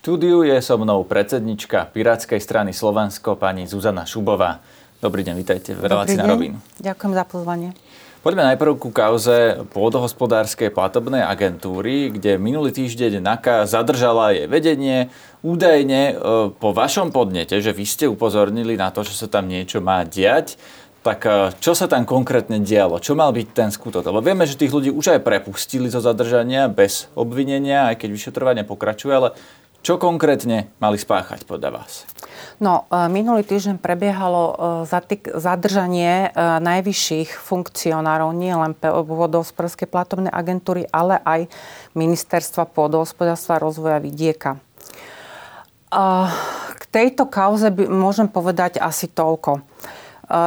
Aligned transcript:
štúdiu 0.00 0.40
je 0.48 0.56
so 0.64 0.80
mnou 0.80 1.04
predsednička 1.04 1.92
Pirátskej 1.92 2.40
strany 2.40 2.72
Slovensko, 2.72 3.36
pani 3.36 3.68
Zuzana 3.68 4.08
Šubová. 4.08 4.64
Dobrý 4.96 5.20
deň, 5.28 5.36
vítajte 5.36 5.76
v 5.76 5.84
relácii 5.84 6.16
na 6.16 6.24
rovinu. 6.24 6.56
Ďakujem 6.80 7.12
za 7.12 7.24
pozvanie. 7.28 7.76
Poďme 8.24 8.48
najprv 8.48 8.80
ku 8.80 8.88
kauze 8.96 9.60
pôdohospodárskej 9.76 10.72
platobnej 10.72 11.20
agentúry, 11.20 12.16
kde 12.16 12.40
minulý 12.40 12.72
týždeň 12.72 13.20
NAKA 13.20 13.68
zadržala 13.68 14.32
jej 14.32 14.48
vedenie. 14.48 15.12
Údajne 15.44 16.00
e, 16.00 16.12
po 16.48 16.72
vašom 16.72 17.12
podnete, 17.12 17.60
že 17.60 17.76
vy 17.76 17.84
ste 17.84 18.08
upozornili 18.08 18.80
na 18.80 18.88
to, 18.88 19.04
že 19.04 19.12
sa 19.12 19.28
tam 19.28 19.52
niečo 19.52 19.84
má 19.84 20.00
diať, 20.08 20.56
tak 21.00 21.24
e, 21.28 21.52
čo 21.60 21.76
sa 21.76 21.88
tam 21.88 22.08
konkrétne 22.08 22.60
dialo? 22.60 23.00
Čo 23.04 23.16
mal 23.16 23.36
byť 23.36 23.48
ten 23.52 23.68
skutok? 23.68 24.04
Lebo 24.08 24.24
vieme, 24.24 24.48
že 24.48 24.56
tých 24.56 24.72
ľudí 24.72 24.92
už 24.92 25.16
aj 25.16 25.24
prepustili 25.24 25.92
zo 25.92 26.00
zadržania 26.00 26.68
bez 26.72 27.08
obvinenia, 27.16 27.92
aj 27.92 28.04
keď 28.04 28.08
vyšetrovanie 28.16 28.64
pokračuje, 28.64 29.12
ale 29.12 29.36
čo 29.80 29.96
konkrétne 29.96 30.68
mali 30.76 31.00
spáchať 31.00 31.48
podľa 31.48 31.80
vás? 31.80 32.04
No, 32.60 32.84
e, 32.92 33.08
minulý 33.08 33.40
týždeň 33.48 33.80
prebiehalo 33.80 34.42
e, 34.84 35.34
zadržanie 35.40 36.28
e, 36.28 36.60
najvyšších 36.60 37.40
funkcionárov 37.40 38.36
nie 38.36 38.52
len 38.52 38.76
pôdohospodárskej 38.76 39.88
platobnej 39.88 40.28
agentúry, 40.28 40.84
ale 40.92 41.16
aj 41.24 41.48
ministerstva 41.96 42.68
pôdohospodárstva 42.68 43.56
a 43.56 43.64
rozvoja 43.64 43.96
vidieka. 43.96 44.60
K 46.76 46.82
tejto 46.94 47.26
kauze 47.26 47.66
by, 47.66 47.90
môžem 47.90 48.30
povedať 48.30 48.78
asi 48.78 49.10
toľko. 49.10 49.58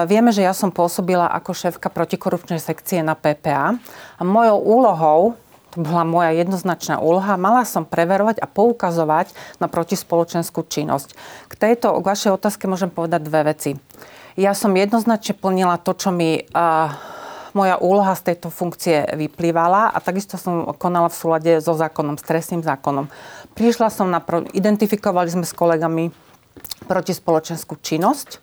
Vieme, 0.07 0.31
že 0.31 0.39
ja 0.39 0.55
som 0.55 0.71
pôsobila 0.71 1.27
ako 1.27 1.51
šéfka 1.51 1.91
protikorupčnej 1.91 2.63
sekcie 2.63 3.03
na 3.03 3.11
PPA 3.11 3.75
a 4.15 4.21
mojou 4.23 4.63
úlohou 4.63 5.35
to 5.73 5.82
bola 5.82 6.05
moja 6.05 6.30
jednoznačná 6.38 7.02
úloha. 7.02 7.34
Mala 7.34 7.66
som 7.66 7.82
preverovať 7.82 8.38
a 8.38 8.45
poukazovať 8.45 9.34
na 9.57 9.66
protispoločenskú 9.66 10.62
činnosť. 10.70 11.18
K 11.49 11.54
tejto 11.57 11.98
k 11.98 12.05
vašej 12.05 12.38
otázke 12.38 12.70
môžem 12.70 12.93
povedať 12.93 13.26
dve 13.26 13.41
veci. 13.49 13.71
Ja 14.38 14.54
som 14.54 14.77
jednoznačne 14.77 15.34
plnila 15.34 15.82
to, 15.82 15.98
čo 15.98 16.13
mi 16.13 16.46
uh, 16.46 16.93
moja 17.57 17.82
úloha 17.82 18.13
z 18.13 18.34
tejto 18.34 18.54
funkcie 18.54 19.18
vyplývala 19.18 19.90
a 19.90 19.98
takisto 19.98 20.38
som 20.38 20.77
konala 20.77 21.10
v 21.10 21.18
súlade 21.18 21.52
so 21.57 21.74
zákonom, 21.74 22.21
s 22.21 22.26
trestným 22.26 22.62
zákonom. 22.62 23.10
Prišla 23.58 23.90
som 23.90 24.13
na... 24.13 24.21
Pro... 24.21 24.46
Identifikovali 24.54 25.30
sme 25.34 25.46
s 25.46 25.58
kolegami 25.58 26.13
protispoločenskú 26.85 27.82
činnosť 27.82 28.43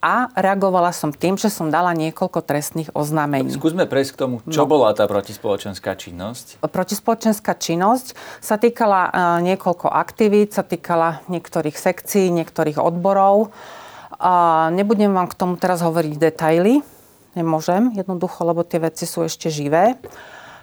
a 0.00 0.32
reagovala 0.32 0.96
som 0.96 1.12
tým, 1.12 1.36
že 1.36 1.52
som 1.52 1.68
dala 1.68 1.92
niekoľko 1.92 2.40
trestných 2.40 2.88
oznámení. 2.96 3.52
Skúsme 3.52 3.84
prejsť 3.84 4.10
k 4.16 4.18
tomu, 4.18 4.34
čo 4.48 4.64
no. 4.64 4.68
bola 4.68 4.96
tá 4.96 5.04
protispoločenská 5.04 5.92
činnosť. 5.92 6.64
Protispoločenská 6.64 7.52
činnosť 7.52 8.16
sa 8.40 8.56
týkala 8.56 9.00
uh, 9.06 9.12
niekoľko 9.44 9.92
aktivít, 9.92 10.56
sa 10.56 10.64
týkala 10.64 11.20
niektorých 11.28 11.76
sekcií, 11.76 12.32
niektorých 12.32 12.80
odborov. 12.80 13.52
Uh, 14.16 14.72
nebudem 14.72 15.12
vám 15.12 15.28
k 15.28 15.36
tomu 15.36 15.60
teraz 15.60 15.84
hovoriť 15.84 16.16
detaily, 16.16 16.80
nemôžem 17.36 17.92
jednoducho, 17.92 18.40
lebo 18.48 18.64
tie 18.64 18.80
veci 18.80 19.04
sú 19.04 19.24
ešte 19.28 19.52
živé. 19.52 20.00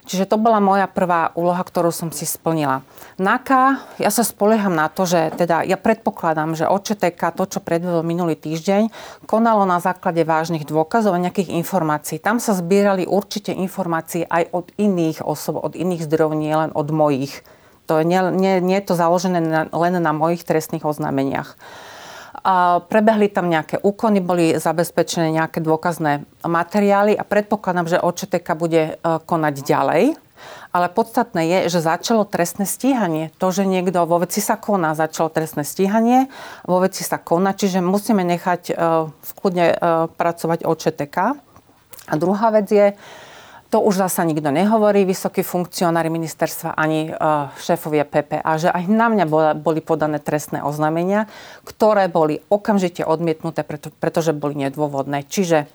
Čiže 0.08 0.32
to 0.32 0.40
bola 0.40 0.64
moja 0.64 0.88
prvá 0.88 1.36
úloha, 1.36 1.60
ktorú 1.60 1.92
som 1.92 2.16
si 2.16 2.24
splnila. 2.24 2.80
NAKA, 3.20 3.84
ja 4.00 4.08
sa 4.08 4.24
spolieham 4.24 4.72
na 4.72 4.88
to, 4.88 5.04
že 5.04 5.36
teda 5.36 5.68
ja 5.68 5.76
predpokladám, 5.76 6.56
že 6.56 6.64
OČTK, 6.64 7.36
to, 7.36 7.44
čo 7.44 7.60
predvedol 7.60 8.08
minulý 8.08 8.40
týždeň, 8.40 8.88
konalo 9.28 9.68
na 9.68 9.84
základe 9.84 10.24
vážnych 10.24 10.64
dôkazov 10.64 11.12
a 11.12 11.20
nejakých 11.20 11.52
informácií. 11.60 12.24
Tam 12.24 12.40
sa 12.40 12.56
zbierali 12.56 13.04
určite 13.04 13.52
informácie 13.52 14.24
aj 14.24 14.48
od 14.56 14.72
iných 14.80 15.28
osob, 15.28 15.60
od 15.60 15.76
iných 15.76 16.08
zdrojov, 16.08 16.40
nie 16.40 16.56
len 16.56 16.72
od 16.72 16.88
mojich. 16.88 17.44
To 17.92 18.00
je, 18.00 18.08
nie, 18.08 18.20
nie, 18.32 18.64
nie 18.64 18.80
je 18.80 18.88
to 18.88 18.96
založené 18.96 19.44
na, 19.44 19.62
len 19.68 20.00
na 20.00 20.12
mojich 20.16 20.48
trestných 20.48 20.88
oznámeniach. 20.88 21.60
A 22.48 22.80
prebehli 22.80 23.28
tam 23.28 23.52
nejaké 23.52 23.84
úkony, 23.84 24.24
boli 24.24 24.56
zabezpečené 24.56 25.36
nejaké 25.36 25.60
dôkazné 25.60 26.24
materiály 26.48 27.20
a 27.20 27.28
predpokladám, 27.28 27.92
že 27.92 28.00
OČTK 28.00 28.48
bude 28.56 28.84
e, 28.88 28.92
konať 29.04 29.56
ďalej. 29.68 30.16
Ale 30.72 30.88
podstatné 30.88 31.44
je, 31.44 31.60
že 31.76 31.84
začalo 31.84 32.24
trestné 32.24 32.64
stíhanie. 32.64 33.36
To, 33.44 33.52
že 33.52 33.68
niekto 33.68 34.08
vo 34.08 34.24
veci 34.24 34.40
sa 34.40 34.56
koná, 34.56 34.96
začalo 34.96 35.28
trestné 35.28 35.68
stíhanie, 35.68 36.32
vo 36.64 36.80
veci 36.80 37.04
sa 37.04 37.20
koná, 37.20 37.52
čiže 37.52 37.84
musíme 37.84 38.24
nechať 38.24 38.62
e, 38.72 38.74
v 39.12 39.32
kľudne 39.36 39.68
e, 39.68 39.76
pracovať 40.16 40.64
OČTK. 40.64 41.18
A 42.08 42.14
druhá 42.16 42.48
vec 42.56 42.72
je, 42.72 42.96
to 43.68 43.84
už 43.84 44.00
zasa 44.00 44.24
nikto 44.24 44.48
nehovorí, 44.48 45.04
vysokí 45.04 45.44
funkcionári 45.44 46.08
ministerstva 46.08 46.72
ani 46.72 47.12
uh, 47.12 47.52
šéfovia 47.60 48.08
PPA, 48.08 48.56
že 48.56 48.72
aj 48.72 48.84
na 48.88 49.12
mňa 49.12 49.26
boli 49.60 49.84
podané 49.84 50.24
trestné 50.24 50.64
oznámenia, 50.64 51.28
ktoré 51.68 52.08
boli 52.08 52.40
okamžite 52.48 53.04
odmietnuté, 53.04 53.68
preto, 53.68 53.92
pretože 54.00 54.32
boli 54.32 54.56
nedôvodné. 54.56 55.28
Čiže 55.28 55.68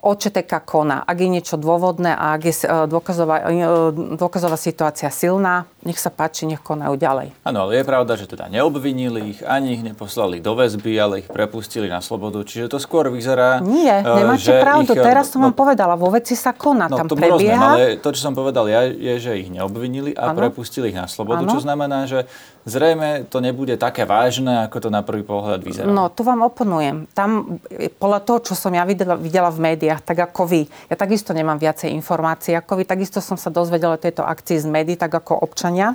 OČTK 0.00 0.64
koná. 0.64 1.04
Ak 1.04 1.20
je 1.20 1.28
niečo 1.28 1.60
dôvodné 1.60 2.16
a 2.16 2.32
ak 2.32 2.42
je 2.48 2.54
e, 2.64 2.66
dôkazová, 2.88 3.52
e, 3.52 3.68
dôkazová 4.16 4.56
situácia 4.56 5.12
silná, 5.12 5.68
nech 5.80 5.96
sa 5.96 6.12
páči, 6.12 6.44
nech 6.44 6.60
konajú 6.60 7.00
ďalej. 7.00 7.32
Áno, 7.40 7.64
ale 7.64 7.80
je 7.80 7.84
pravda, 7.88 8.12
že 8.20 8.28
teda 8.28 8.52
neobvinili 8.52 9.36
ich, 9.36 9.40
ani 9.40 9.80
ich 9.80 9.82
neposlali 9.82 10.44
do 10.44 10.52
väzby, 10.52 10.92
ale 11.00 11.24
ich 11.24 11.28
prepustili 11.28 11.88
na 11.88 12.04
slobodu. 12.04 12.44
Čiže 12.44 12.68
to 12.68 12.76
skôr 12.76 13.08
vyzerá... 13.08 13.64
Nie, 13.64 14.04
e, 14.04 14.16
nemáte 14.20 14.44
že 14.44 14.60
pravdu. 14.60 14.92
Ich, 14.92 15.00
Teraz 15.00 15.32
som 15.32 15.40
no, 15.40 15.48
vám 15.48 15.56
povedala, 15.56 15.96
vo 15.96 16.12
veci 16.12 16.36
sa 16.36 16.52
koná, 16.52 16.92
no, 16.92 17.00
tam 17.00 17.08
prebieha. 17.08 17.32
Rozumiem, 17.32 17.60
ale 17.60 17.84
to, 17.96 18.08
čo 18.12 18.20
som 18.28 18.36
povedal 18.36 18.68
ja, 18.68 18.84
je, 18.84 19.14
že 19.16 19.32
ich 19.40 19.48
neobvinili 19.48 20.12
a 20.12 20.36
ano. 20.36 20.36
prepustili 20.36 20.92
ich 20.92 20.98
na 20.98 21.08
slobodu, 21.08 21.48
ano. 21.48 21.52
čo 21.56 21.64
znamená, 21.64 22.04
že 22.04 22.28
zrejme 22.68 23.24
to 23.32 23.40
nebude 23.40 23.72
také 23.80 24.04
vážne, 24.04 24.68
ako 24.68 24.76
to 24.84 24.88
na 24.92 25.00
prvý 25.00 25.24
pohľad 25.24 25.64
vyzerá. 25.64 25.88
No, 25.88 26.12
tu 26.12 26.20
vám 26.20 26.44
oponujem. 26.44 27.08
Tam, 27.16 27.60
podľa 27.96 28.20
toho, 28.20 28.38
čo 28.52 28.54
som 28.54 28.72
ja 28.76 28.84
videla, 28.84 29.16
videla 29.16 29.48
v 29.48 29.72
médiách, 29.72 30.04
tak 30.04 30.20
ako 30.20 30.44
vy. 30.44 30.62
Ja 30.92 30.96
takisto 31.00 31.32
nemám 31.32 31.56
viacej 31.56 31.88
informácií 31.96 32.52
ako 32.52 32.80
vy. 32.80 32.84
Takisto 32.84 33.24
som 33.24 33.40
sa 33.40 33.48
dozvedela 33.48 33.96
o 33.96 34.00
tejto 34.00 34.20
akcii 34.26 34.60
z 34.60 34.66
médií, 34.68 34.96
tak 35.00 35.12
ako 35.12 35.40
občania. 35.70 35.94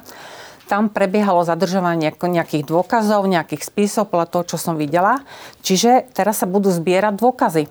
Tam 0.66 0.90
prebiehalo 0.90 1.46
zadržovanie 1.46 2.09
nejakých 2.09 2.66
dôkazov, 2.66 3.30
nejakých 3.30 3.69
spisov, 3.69 4.09
podľa 4.09 4.28
toho, 4.34 4.44
čo 4.50 4.58
som 4.58 4.74
videla. 4.81 5.22
Čiže 5.62 6.09
teraz 6.18 6.41
sa 6.41 6.50
budú 6.50 6.74
zbierať 6.74 7.13
dôkazy. 7.22 7.69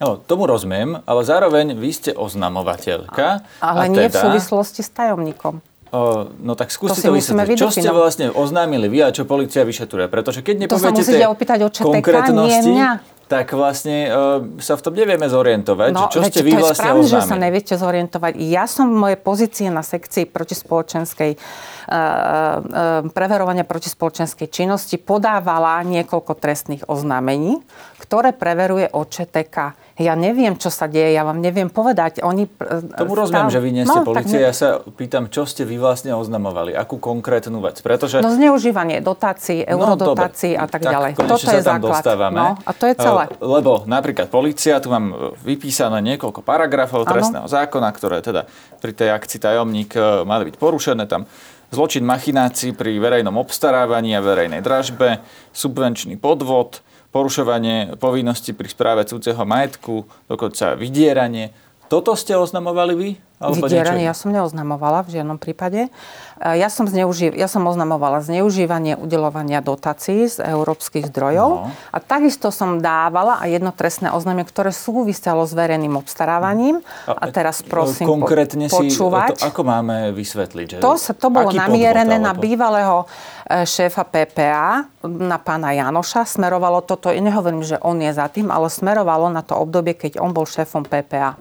No, 0.00 0.20
tomu 0.20 0.44
rozumiem, 0.44 1.00
ale 1.08 1.20
zároveň 1.24 1.72
vy 1.72 1.90
ste 1.92 2.10
oznamovateľka. 2.12 3.40
Ale 3.64 3.80
a 3.80 3.88
nie 3.88 4.04
teda... 4.08 4.12
v 4.12 4.16
súvislosti 4.36 4.84
s 4.84 4.92
tajomníkom. 4.92 5.64
O, 5.90 6.28
no 6.44 6.52
tak 6.54 6.68
skúste 6.70 7.02
to, 7.02 7.08
to 7.08 7.16
vysvetliť. 7.16 7.56
Čo 7.56 7.72
ste 7.72 7.88
vlastne 7.88 8.26
oznámili 8.30 8.86
vy 8.92 9.00
a 9.00 9.08
čo 9.10 9.24
policia 9.24 9.64
vyšetruje? 9.64 10.12
Pretože 10.12 10.44
keď 10.44 10.68
nepoviete 10.68 11.02
to 11.02 11.08
sa 11.08 11.32
opýtať 11.32 11.58
od 11.66 11.72
konkrétnosti, 11.72 12.68
nie 12.68 12.78
mňa 12.78 12.90
tak 13.30 13.54
vlastne 13.54 14.10
uh, 14.10 14.42
sa 14.58 14.74
v 14.74 14.82
tom 14.82 14.94
nevieme 14.98 15.30
zorientovať. 15.30 15.94
No, 15.94 16.10
čo 16.10 16.18
ste 16.26 16.42
vy 16.42 16.58
vlastne 16.58 16.90
správne, 16.90 17.06
oznámili? 17.06 17.14
že 17.14 17.30
sa 17.30 17.36
neviete 17.38 17.74
zorientovať. 17.78 18.32
Ja 18.42 18.66
som 18.66 18.90
v 18.90 18.96
mojej 19.06 19.18
pozície 19.22 19.70
na 19.70 19.86
sekcii 19.86 20.26
protispoločenskej 20.26 21.38
uh, 21.38 21.38
uh, 21.38 23.06
preverovania 23.14 23.62
protispoločenskej 23.62 24.50
činnosti 24.50 24.98
podávala 24.98 25.78
niekoľko 25.86 26.32
trestných 26.42 26.82
oznámení, 26.90 27.62
ktoré 28.02 28.34
preveruje 28.34 28.90
OČTK. 28.90 29.78
Ja 30.00 30.16
neviem, 30.16 30.56
čo 30.56 30.72
sa 30.72 30.88
deje, 30.88 31.12
ja 31.12 31.28
vám 31.28 31.44
neviem 31.44 31.68
povedať. 31.68 32.24
Oni 32.24 32.48
Tomu 32.96 33.12
rozumiem, 33.12 33.52
že 33.52 33.60
vy 33.60 33.68
nie 33.68 33.84
ste 33.84 34.00
no, 34.00 34.08
policia. 34.08 34.40
Ne... 34.40 34.48
Ja 34.48 34.52
sa 34.56 34.80
pýtam, 34.80 35.28
čo 35.28 35.44
ste 35.44 35.68
vy 35.68 35.76
vlastne 35.76 36.16
oznamovali, 36.16 36.72
akú 36.72 36.96
konkrétnu 36.96 37.60
vec. 37.60 37.84
Pretože... 37.84 38.24
No 38.24 38.32
zneužívanie 38.32 39.04
dotácií, 39.04 39.60
no, 39.68 39.76
eurodotácií 39.76 40.56
no, 40.56 40.64
a 40.64 40.72
tak, 40.72 40.80
tak 40.80 40.96
ďalej. 40.96 41.12
Toto 41.20 41.52
je 41.52 41.60
základ. 41.60 42.00
Dostávame. 42.00 42.38
No, 42.40 42.48
a 42.56 42.70
to 42.72 42.84
je 42.88 42.94
celé. 42.96 43.28
Lebo 43.44 43.84
napríklad 43.84 44.32
policia, 44.32 44.80
tu 44.80 44.88
mám 44.88 45.36
vypísané 45.44 46.00
niekoľko 46.00 46.40
paragrafov 46.40 47.04
ano. 47.04 47.12
trestného 47.12 47.46
zákona, 47.52 47.88
ktoré 47.92 48.24
teda 48.24 48.48
pri 48.80 48.96
tej 48.96 49.12
akcii 49.12 49.36
tajomník 49.36 49.92
e, 50.00 50.24
mali 50.24 50.48
byť 50.48 50.56
porušené. 50.56 51.04
Tam 51.04 51.28
zločin 51.68 52.08
machinácií 52.08 52.72
pri 52.72 52.96
verejnom 52.96 53.36
obstarávaní 53.36 54.16
a 54.16 54.24
verejnej 54.24 54.64
dražbe, 54.64 55.20
subvenčný 55.52 56.16
podvod, 56.16 56.80
porušovanie 57.10 57.98
povinnosti 57.98 58.54
pri 58.54 58.68
správe 58.70 59.02
cudzieho 59.06 59.42
majetku, 59.42 60.06
dokonca 60.30 60.78
vydieranie. 60.78 61.50
Toto 61.90 62.14
ste 62.14 62.38
oznamovali 62.38 62.94
vy? 62.94 63.08
Alebo 63.40 63.66
Vydieranie 63.66 64.04
ja 64.04 64.12
som 64.12 64.30
neoznamovala 64.30 65.00
v 65.08 65.16
žiadnom 65.16 65.40
prípade. 65.40 65.88
E, 65.88 66.60
ja 66.60 66.68
som, 66.68 66.84
zneuži- 66.84 67.32
ja 67.32 67.48
som 67.48 67.64
oznamovala 67.64 68.20
zneužívanie 68.20 69.00
udelovania 69.00 69.64
dotácií 69.64 70.28
z 70.28 70.44
európskych 70.44 71.08
zdrojov 71.08 71.48
no. 71.48 71.72
a 71.72 71.98
takisto 72.04 72.52
som 72.52 72.84
dávala 72.84 73.40
aj 73.40 73.48
jedno 73.48 73.72
trestné 73.72 74.12
oznámenie, 74.12 74.44
ktoré 74.44 74.76
súviselo 74.76 75.48
s 75.48 75.56
verejným 75.56 75.96
obstarávaním. 75.96 76.84
A, 77.08 77.16
a 77.16 77.24
teraz 77.32 77.64
prosím 77.64 78.12
konkrétne 78.12 78.68
po- 78.68 78.84
počúvať. 78.84 79.40
Si, 79.40 79.42
to, 79.42 79.48
ako 79.48 79.62
máme 79.64 80.12
vysvetliť? 80.12 80.66
Že 80.76 80.78
to, 80.84 80.92
sa, 81.00 81.12
to 81.16 81.32
bolo 81.32 81.48
namierené 81.48 82.20
na 82.20 82.36
bývalého 82.36 83.08
e, 83.48 83.64
šéfa 83.64 84.04
PPA, 84.04 84.84
na 85.08 85.40
pána 85.40 85.72
Janoša. 85.72 86.28
Smerovalo 86.28 86.84
toto, 86.84 87.08
nehovorím, 87.08 87.64
že 87.64 87.80
on 87.80 88.04
je 88.04 88.12
za 88.12 88.28
tým, 88.28 88.52
ale 88.52 88.68
smerovalo 88.68 89.32
na 89.32 89.40
to 89.40 89.56
obdobie, 89.56 89.96
keď 89.96 90.20
on 90.20 90.36
bol 90.36 90.44
šéfom 90.44 90.84
PPA. 90.84 91.40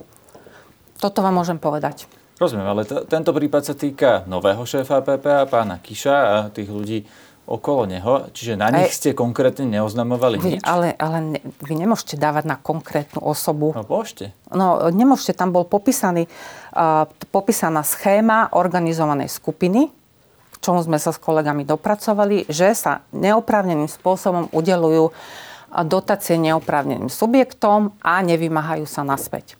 Toto 1.00 1.24
vám 1.24 1.40
môžem 1.40 1.56
povedať. 1.56 2.12
Rozumiem, 2.40 2.68
ale 2.68 2.84
t- 2.88 3.04
tento 3.08 3.36
prípad 3.36 3.64
sa 3.68 3.76
týka 3.76 4.24
nového 4.28 4.64
šéfa 4.64 5.04
PPA, 5.04 5.48
pána 5.48 5.80
Kiša 5.80 6.16
a 6.16 6.36
tých 6.52 6.72
ľudí 6.72 7.04
okolo 7.50 7.90
neho, 7.90 8.30
čiže 8.30 8.54
na 8.54 8.70
nich 8.70 8.94
ste 8.94 9.18
konkrétne 9.18 9.66
neoznamovali 9.66 10.38
vy, 10.38 10.50
nič? 10.56 10.64
Ale, 10.64 10.94
ale 11.02 11.18
ne, 11.20 11.40
vy 11.66 11.74
nemôžete 11.74 12.16
dávať 12.16 12.46
na 12.46 12.56
konkrétnu 12.62 13.26
osobu. 13.26 13.74
No 13.74 13.82
môžete. 13.84 14.38
No 14.54 14.88
nemôžete, 14.94 15.34
tam 15.34 15.50
bol 15.50 15.66
popísaný, 15.66 16.30
uh, 16.78 17.10
popísaná 17.34 17.82
schéma 17.82 18.54
organizovanej 18.54 19.34
skupiny, 19.34 19.90
k 20.54 20.56
čomu 20.62 20.86
sme 20.86 21.02
sa 21.02 21.10
s 21.10 21.18
kolegami 21.18 21.66
dopracovali, 21.66 22.46
že 22.48 22.72
sa 22.78 23.02
neoprávneným 23.18 23.90
spôsobom 23.90 24.54
udelujú 24.54 25.10
dotácie 25.90 26.38
neoprávneným 26.38 27.10
subjektom 27.10 27.98
a 28.00 28.22
nevymáhajú 28.24 28.86
sa 28.88 29.04
naspäť. 29.04 29.59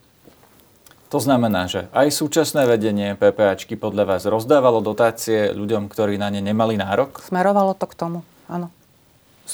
To 1.10 1.18
znamená, 1.18 1.66
že 1.66 1.90
aj 1.90 2.14
súčasné 2.14 2.70
vedenie 2.70 3.18
PPAčky 3.18 3.74
podľa 3.74 4.06
vás 4.06 4.30
rozdávalo 4.30 4.78
dotácie 4.78 5.50
ľuďom, 5.58 5.90
ktorí 5.90 6.22
na 6.22 6.30
ne 6.30 6.38
nemali 6.38 6.78
nárok? 6.78 7.26
Smerovalo 7.26 7.74
to 7.74 7.90
k 7.90 7.98
tomu, 7.98 8.20
áno. 8.46 8.70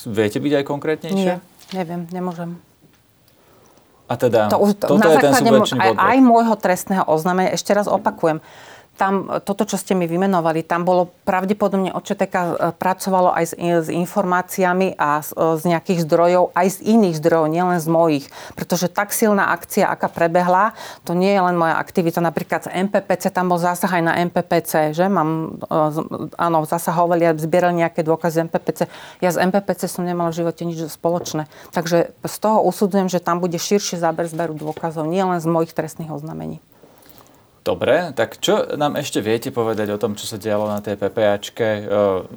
Viete 0.03 0.43
byť 0.43 0.51
aj 0.59 0.63
konkrétnejšie? 0.67 1.15
Nie, 1.15 1.39
neviem, 1.71 2.11
nemôžem. 2.11 2.59
A 4.05 4.19
teda, 4.19 4.51
to, 4.51 4.59
toto 4.75 4.99
na 4.99 5.15
je 5.15 5.17
ten 5.17 5.33
subvenčný 5.33 5.79
aj, 5.81 5.91
aj 5.97 6.17
môjho 6.21 6.55
trestného 6.59 7.07
oznámenia, 7.07 7.55
ešte 7.57 7.73
raz 7.73 7.87
opakujem, 7.89 8.43
tam, 8.95 9.27
toto, 9.43 9.67
čo 9.67 9.75
ste 9.75 9.91
mi 9.91 10.07
vymenovali, 10.07 10.63
tam 10.63 10.87
bolo 10.87 11.11
pravdepodobne 11.27 11.91
OČTK 11.91 12.35
e, 12.35 12.47
pracovalo 12.79 13.35
aj 13.35 13.51
s, 13.51 13.53
s 13.59 13.87
informáciami 13.91 14.95
a 14.95 15.19
z, 15.19 15.35
e, 15.35 15.59
z 15.59 15.63
nejakých 15.75 15.99
zdrojov, 16.07 16.55
aj 16.55 16.67
z 16.79 16.95
iných 16.95 17.15
zdrojov, 17.19 17.47
nielen 17.51 17.79
z 17.83 17.87
mojich. 17.91 18.25
Pretože 18.55 18.87
tak 18.87 19.11
silná 19.11 19.51
akcia, 19.51 19.91
aká 19.91 20.07
prebehla, 20.07 20.71
to 21.03 21.11
nie 21.11 21.35
je 21.35 21.41
len 21.43 21.59
moja 21.59 21.75
aktivita. 21.75 22.23
Napríklad 22.23 22.71
z 22.71 22.73
MPPC, 22.87 23.35
tam 23.35 23.51
bol 23.51 23.59
zásah 23.59 23.91
aj 23.91 24.03
na 24.03 24.13
MPPC, 24.31 24.95
že? 24.95 25.05
Mám, 25.11 25.59
e, 25.67 25.77
áno, 26.39 26.63
zasahovali 26.63 27.27
a 27.27 27.35
zbierali 27.35 27.83
nejaké 27.83 27.99
dôkazy 28.01 28.39
z 28.39 28.43
MPPC. 28.47 28.79
Ja 29.19 29.29
z 29.35 29.43
MPPC 29.43 29.91
som 29.91 30.07
nemala 30.07 30.31
v 30.31 30.39
živote 30.39 30.63
nič 30.63 30.87
spoločné. 30.87 31.51
Takže 31.75 32.15
z 32.15 32.35
toho 32.39 32.63
usudzujem, 32.63 33.11
že 33.11 33.19
tam 33.19 33.43
bude 33.43 33.59
širší 33.59 33.99
záber 33.99 34.31
zberu 34.31 34.55
dôkazov, 34.55 35.03
nie 35.03 35.21
len 35.21 35.43
z 35.43 35.47
mojich 35.51 35.75
trestných 35.75 36.11
oznamení. 36.11 36.63
Dobre, 37.65 38.13
tak 38.13 38.37
čo 38.37 38.77
nám 38.77 38.93
ešte 38.93 39.25
viete 39.25 39.49
povedať 39.49 39.89
o 39.89 39.97
tom, 39.97 40.13
čo 40.13 40.29
sa 40.29 40.37
dialo 40.37 40.69
na 40.69 40.85
tej 40.85 41.01
PPAčke? 41.01 41.65
E, 41.65 41.81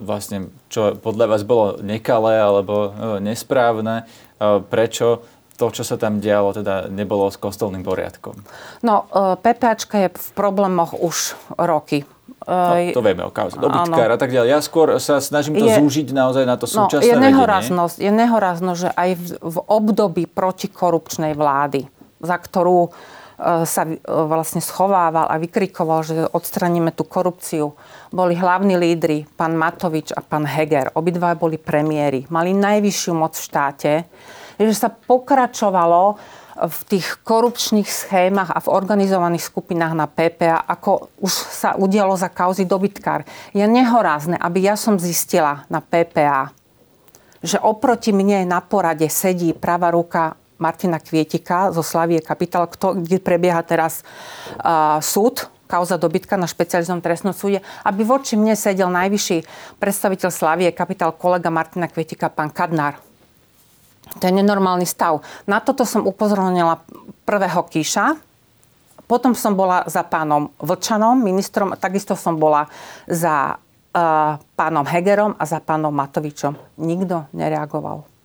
vlastne, 0.00 0.48
čo 0.72 0.96
podľa 0.96 1.36
vás 1.36 1.44
bolo 1.44 1.76
nekalé 1.84 2.40
alebo 2.40 2.88
e, 2.88 3.20
nesprávne? 3.20 4.08
E, 4.08 4.64
prečo 4.64 5.20
to, 5.60 5.68
čo 5.68 5.84
sa 5.84 6.00
tam 6.00 6.24
dialo, 6.24 6.56
teda 6.56 6.88
nebolo 6.88 7.28
s 7.28 7.36
kostolným 7.36 7.84
poriadkom? 7.84 8.40
No, 8.80 9.10
PPAčka 9.42 10.06
je 10.06 10.08
v 10.14 10.28
problémoch 10.32 10.96
už 10.96 11.36
roky. 11.60 12.08
No, 12.46 12.78
to 12.94 13.02
vieme 13.04 13.26
o 13.26 13.34
kauze 13.34 13.58
dobytkár 13.58 14.14
a 14.14 14.16
tak 14.16 14.32
ďalej. 14.32 14.48
Ja 14.48 14.62
skôr 14.62 14.96
sa 15.02 15.18
snažím 15.18 15.58
to 15.58 15.66
je, 15.66 15.76
zúžiť 15.76 16.14
naozaj 16.14 16.46
na 16.46 16.56
to 16.56 16.64
súčasné 16.64 17.04
no, 17.04 17.10
je 17.10 17.16
nehoraznosť, 17.18 17.96
vedenie. 17.98 18.06
Je 18.06 18.20
nehoraznosť, 18.22 18.78
že 18.78 18.90
aj 18.94 19.10
v, 19.18 19.24
v 19.42 19.56
období 19.66 20.24
protikorupčnej 20.30 21.34
vlády, 21.34 21.90
za 22.22 22.38
ktorú 22.38 22.94
sa 23.38 23.82
e, 23.86 23.94
vlastne 24.02 24.58
schovával 24.58 25.30
a 25.30 25.38
vykrikoval, 25.38 26.00
že 26.02 26.26
odstraníme 26.26 26.90
tú 26.90 27.06
korupciu. 27.06 27.78
Boli 28.10 28.34
hlavní 28.34 28.74
lídry, 28.74 29.30
pán 29.38 29.54
Matovič 29.54 30.10
a 30.10 30.20
pán 30.20 30.42
Heger. 30.42 30.90
Obidva 30.98 31.38
boli 31.38 31.54
premiéry. 31.54 32.26
Mali 32.34 32.50
najvyššiu 32.50 33.12
moc 33.14 33.38
v 33.38 33.46
štáte. 33.46 33.92
Že 34.58 34.74
sa 34.74 34.90
pokračovalo 34.90 36.18
v 36.58 36.78
tých 36.90 37.22
korupčných 37.22 37.86
schémach 37.86 38.50
a 38.50 38.58
v 38.58 38.74
organizovaných 38.74 39.46
skupinách 39.46 39.94
na 39.94 40.10
PPA, 40.10 40.66
ako 40.66 41.14
už 41.22 41.30
sa 41.30 41.78
udialo 41.78 42.18
za 42.18 42.26
kauzy 42.26 42.66
dobytkár. 42.66 43.22
Je 43.54 43.62
nehorázne, 43.62 44.34
aby 44.34 44.66
ja 44.66 44.74
som 44.74 44.98
zistila 44.98 45.62
na 45.70 45.78
PPA, 45.78 46.50
že 47.38 47.62
oproti 47.62 48.10
mne 48.10 48.50
na 48.50 48.58
porade 48.58 49.06
sedí 49.06 49.54
pravá 49.54 49.94
ruka 49.94 50.34
Martina 50.58 50.98
Kvietika 50.98 51.70
zo 51.70 51.86
Slavie 51.86 52.18
Kapital, 52.18 52.66
kde 52.70 53.22
prebieha 53.22 53.62
teraz 53.62 54.02
uh, 54.58 54.98
súd, 54.98 55.46
kauza 55.70 55.94
dobytka 56.00 56.34
na 56.34 56.50
špecializovanom 56.50 57.04
trestnom 57.04 57.34
súde, 57.36 57.62
aby 57.86 58.02
voči 58.02 58.34
mne 58.34 58.58
sedel 58.58 58.90
najvyšší 58.90 59.44
predstaviteľ 59.78 60.28
Slavie 60.34 60.70
Kapital, 60.74 61.14
kolega 61.14 61.48
Martina 61.52 61.86
Kvietika, 61.86 62.26
pán 62.32 62.50
Kadnár. 62.50 62.98
To 64.18 64.24
je 64.24 64.32
nenormálny 64.32 64.88
stav. 64.88 65.20
Na 65.44 65.60
toto 65.60 65.84
som 65.84 66.08
upozornila 66.08 66.80
prvého 67.28 67.60
Kíša, 67.68 68.16
potom 69.08 69.32
som 69.32 69.56
bola 69.56 69.88
za 69.88 70.04
pánom 70.04 70.52
Vlčanom, 70.60 71.16
ministrom, 71.16 71.72
takisto 71.80 72.12
som 72.12 72.36
bola 72.36 72.68
za 73.08 73.56
uh, 73.56 74.36
pánom 74.52 74.84
Hegerom 74.84 75.32
a 75.36 75.44
za 75.48 75.64
pánom 75.64 75.92
Matovičom. 75.92 76.56
Nikto 76.76 77.28
nereagoval. 77.32 78.17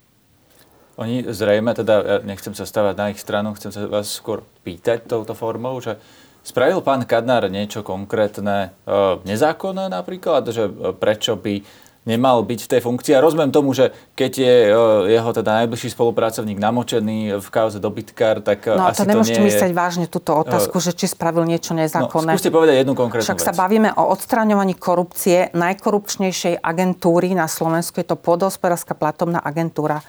Oni 0.94 1.26
zrejme, 1.26 1.74
teda 1.74 1.96
ja 2.06 2.18
nechcem 2.22 2.54
sa 2.54 2.70
stavať 2.70 2.96
na 2.98 3.06
ich 3.10 3.18
stranu, 3.18 3.58
chcem 3.58 3.74
sa 3.74 3.90
vás 3.90 4.14
skôr 4.14 4.46
pýtať 4.62 5.10
touto 5.10 5.34
formou, 5.34 5.82
že 5.82 5.98
spravil 6.46 6.86
pán 6.86 7.02
Kadnár 7.10 7.50
niečo 7.50 7.82
konkrétne, 7.82 8.78
e, 8.86 8.98
nezákonné 9.26 9.90
napríklad, 9.90 10.46
že 10.54 10.70
e, 10.70 10.94
prečo 10.94 11.34
by 11.34 11.66
nemal 12.04 12.44
byť 12.46 12.60
v 12.68 12.72
tej 12.78 12.82
funkcii. 12.86 13.16
A 13.18 13.24
rozumiem 13.24 13.50
tomu, 13.50 13.74
že 13.74 13.90
keď 14.14 14.32
je 14.38 14.56
e, 14.70 14.72
jeho 15.18 15.34
teda 15.34 15.66
najbližší 15.66 15.98
spolupracovník 15.98 16.62
namočený 16.62 17.42
v 17.42 17.48
kauze 17.50 17.82
dobytkár, 17.82 18.46
tak 18.46 18.70
no, 18.70 18.94
asi 18.94 19.02
to 19.02 19.10
nemôžete 19.10 19.40
to 19.40 19.42
nie 19.42 19.50
myslieť 19.50 19.72
je... 19.74 19.80
vážne 19.82 20.06
túto 20.06 20.38
otázku, 20.38 20.78
že 20.78 20.94
či 20.94 21.10
spravil 21.10 21.50
niečo 21.50 21.74
nezákonné. 21.74 22.30
No, 22.30 22.38
skúste 22.38 22.54
povedať 22.54 22.86
jednu 22.86 22.94
konkrétnu 22.94 23.26
Však 23.26 23.42
vec. 23.42 23.48
sa 23.50 23.54
bavíme 23.58 23.90
o 23.98 24.14
odstraňovaní 24.14 24.78
korupcie 24.78 25.50
najkorupčnejšej 25.58 26.62
agentúry 26.62 27.34
na 27.34 27.50
Slovensku. 27.50 27.98
Je 27.98 28.06
to 28.06 28.20
podhospodárska 28.20 28.94
platobná 28.94 29.42
agentúra 29.42 30.06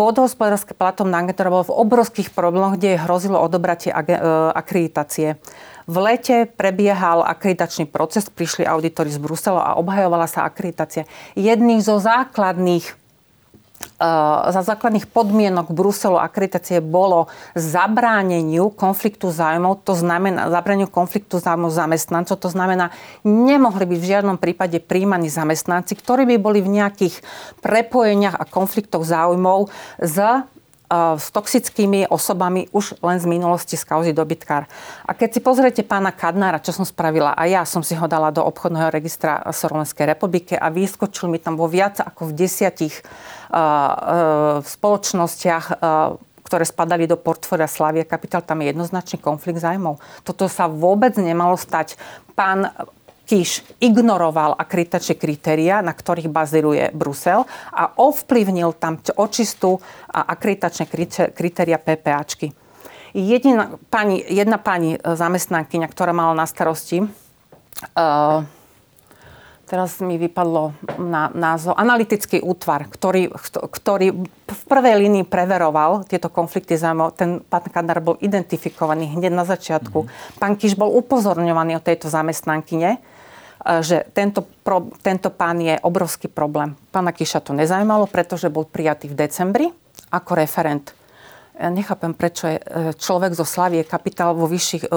pôdohospodárske 0.00 0.72
platobná 0.72 1.20
agentúra 1.20 1.52
bola 1.52 1.68
v 1.68 1.76
obrovských 1.76 2.32
problémoch, 2.32 2.80
kde 2.80 2.96
hrozilo 2.96 3.36
odobratie 3.36 3.92
e, 3.92 4.16
akreditácie. 4.56 5.36
V 5.84 5.96
lete 6.00 6.48
prebiehal 6.48 7.20
akreditačný 7.20 7.84
proces, 7.84 8.32
prišli 8.32 8.64
auditori 8.64 9.12
z 9.12 9.20
Bruselu 9.20 9.60
a 9.60 9.76
obhajovala 9.76 10.24
sa 10.24 10.48
akreditácia. 10.48 11.04
Jedných 11.36 11.84
zo 11.84 12.00
základných 12.00 12.99
za 14.48 14.60
základných 14.64 15.04
podmienok 15.12 15.76
Bruselu 15.76 16.16
akreditácie 16.16 16.80
bolo 16.80 17.28
zabráneniu 17.52 18.72
konfliktu 18.72 19.28
zájmov, 19.28 19.84
to 19.84 19.92
znamená 19.92 20.48
zabráneniu 20.48 20.88
konfliktu 20.88 21.36
zájmov 21.36 21.68
zamestnancov, 21.68 22.40
to 22.40 22.48
znamená, 22.48 22.96
nemohli 23.28 23.84
byť 23.84 23.98
v 24.00 24.10
žiadnom 24.16 24.36
prípade 24.40 24.80
príjmaní 24.80 25.28
zamestnanci, 25.28 25.92
ktorí 26.00 26.24
by 26.24 26.36
boli 26.40 26.64
v 26.64 26.80
nejakých 26.80 27.20
prepojeniach 27.60 28.40
a 28.40 28.48
konfliktoch 28.48 29.04
záujmov 29.04 29.68
s 30.00 30.16
eh, 30.16 30.48
s 30.90 31.30
toxickými 31.30 32.10
osobami 32.10 32.66
už 32.74 32.98
len 32.98 33.22
z 33.22 33.30
minulosti 33.30 33.78
z 33.78 33.86
kauzy 33.86 34.10
dobytkár. 34.10 34.66
A 35.06 35.14
keď 35.14 35.38
si 35.38 35.40
pozriete 35.40 35.86
pána 35.86 36.10
Kadnára, 36.10 36.58
čo 36.58 36.74
som 36.74 36.82
spravila, 36.82 37.30
a 37.38 37.46
ja 37.46 37.62
som 37.62 37.86
si 37.86 37.94
ho 37.94 38.10
dala 38.10 38.34
do 38.34 38.42
obchodného 38.42 38.90
registra 38.90 39.38
Slovenskej 39.46 40.10
republiky 40.10 40.58
a 40.58 40.66
vyskočil 40.66 41.30
mi 41.30 41.38
tam 41.38 41.54
vo 41.54 41.70
viac 41.70 42.02
ako 42.02 42.34
v 42.34 42.42
desiatich 42.42 43.06
v 43.50 44.66
spoločnostiach, 44.66 45.66
ktoré 46.42 46.64
spadali 46.66 47.06
do 47.06 47.14
portfólia 47.14 47.70
Slavia 47.70 48.02
Capital, 48.02 48.42
tam 48.42 48.58
je 48.58 48.74
jednoznačný 48.74 49.22
konflikt 49.22 49.62
zájmov. 49.62 50.02
Toto 50.26 50.50
sa 50.50 50.66
vôbec 50.66 51.14
nemalo 51.14 51.54
stať. 51.54 51.94
Pán 52.34 52.66
Kiš 53.30 53.62
ignoroval 53.78 54.58
akreditačné 54.58 55.14
kritéria, 55.14 55.78
na 55.78 55.94
ktorých 55.94 56.26
baziruje 56.26 56.90
Brusel 56.90 57.46
a 57.70 57.94
ovplyvnil 57.94 58.74
tam 58.74 58.98
očistú 59.14 59.78
akreditačné 60.10 60.90
kritéria 61.30 61.78
PPAčky. 61.78 62.50
Jedina 63.14 63.78
pani, 63.86 64.18
jedna 64.26 64.58
pani 64.58 64.98
zamestnankyňa, 64.98 65.86
ktorá 65.86 66.10
mala 66.10 66.34
na 66.34 66.46
starosti 66.50 67.06
uh, 67.06 68.42
teraz 69.70 70.02
mi 70.02 70.18
vypadlo 70.18 70.74
na 70.98 71.30
názov, 71.30 71.78
analytický 71.78 72.42
útvar, 72.42 72.90
ktorý, 72.90 73.30
ktorý 73.70 74.26
v 74.26 74.62
prvej 74.66 75.06
línii 75.06 75.30
preveroval 75.30 76.02
tieto 76.10 76.26
konflikty 76.26 76.74
zájmov. 76.74 77.14
Ten 77.14 77.38
pán 77.46 77.70
Kadar 77.70 78.02
bol 78.02 78.18
identifikovaný 78.18 79.14
hneď 79.14 79.30
na 79.30 79.46
začiatku. 79.46 79.98
Mm-hmm. 80.02 80.42
Pán 80.42 80.58
Kiš 80.58 80.74
bol 80.74 80.90
upozorňovaný 80.98 81.78
o 81.78 81.84
tejto 81.86 82.10
zamestnankyne, 82.10 82.98
e, 82.98 83.00
že 83.60 84.08
tento, 84.16 84.46
pro, 84.64 84.88
tento 85.04 85.28
pán 85.28 85.60
je 85.60 85.76
obrovský 85.84 86.32
problém. 86.32 86.72
Pána 86.90 87.12
Kiša 87.12 87.44
to 87.44 87.52
nezajímalo, 87.52 88.08
pretože 88.08 88.48
bol 88.48 88.64
prijatý 88.64 89.12
v 89.12 89.18
decembri 89.18 89.66
ako 90.10 90.32
referent 90.34 90.96
ja 91.60 91.68
nechápem, 91.68 92.16
prečo 92.16 92.48
je 92.48 92.56
e, 92.56 92.64
človek 92.96 93.36
zo 93.36 93.44
Slavie 93.44 93.84
kapitál 93.84 94.32
vo 94.32 94.48
vyšších 94.48 94.88
e, 94.88 94.90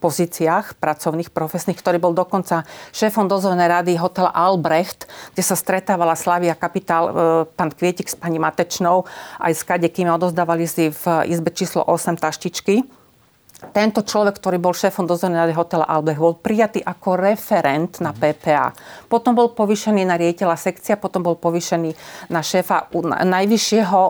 pozíciách 0.00 0.80
pracovných, 0.80 1.28
profesných, 1.28 1.76
ktorý 1.76 2.00
bol 2.00 2.16
dokonca 2.16 2.64
šéfom 2.96 3.28
dozornej 3.28 3.68
rady 3.68 4.00
hotela 4.00 4.32
Albrecht, 4.32 5.04
kde 5.36 5.44
sa 5.44 5.52
stretávala 5.52 6.16
Slavia 6.16 6.56
kapitál 6.56 7.04
e, 7.04 7.12
pán 7.52 7.68
Kvietik 7.68 8.08
s 8.08 8.16
pani 8.16 8.40
Matečnou, 8.40 9.04
aj 9.36 9.52
s 9.52 9.62
kadekým 9.68 10.08
odozdávali 10.08 10.64
si 10.64 10.88
v 10.88 11.28
izbe 11.28 11.52
číslo 11.52 11.84
8 11.84 12.16
taštičky 12.16 12.97
tento 13.58 14.06
človek, 14.06 14.38
ktorý 14.38 14.62
bol 14.62 14.70
šéfom 14.70 15.02
dozornej 15.02 15.50
hotela 15.50 15.82
Albech, 15.82 16.22
bol 16.22 16.38
prijatý 16.38 16.78
ako 16.78 17.18
referent 17.18 17.98
na 17.98 18.14
PPA. 18.14 18.70
Potom 19.10 19.34
bol 19.34 19.50
povýšený 19.50 20.06
na 20.06 20.14
riaditeľa 20.14 20.54
sekcia, 20.54 20.94
potom 20.94 21.26
bol 21.26 21.34
povýšený 21.34 21.90
na 22.30 22.38
šéfa 22.38 22.94
najvyššieho 23.26 24.00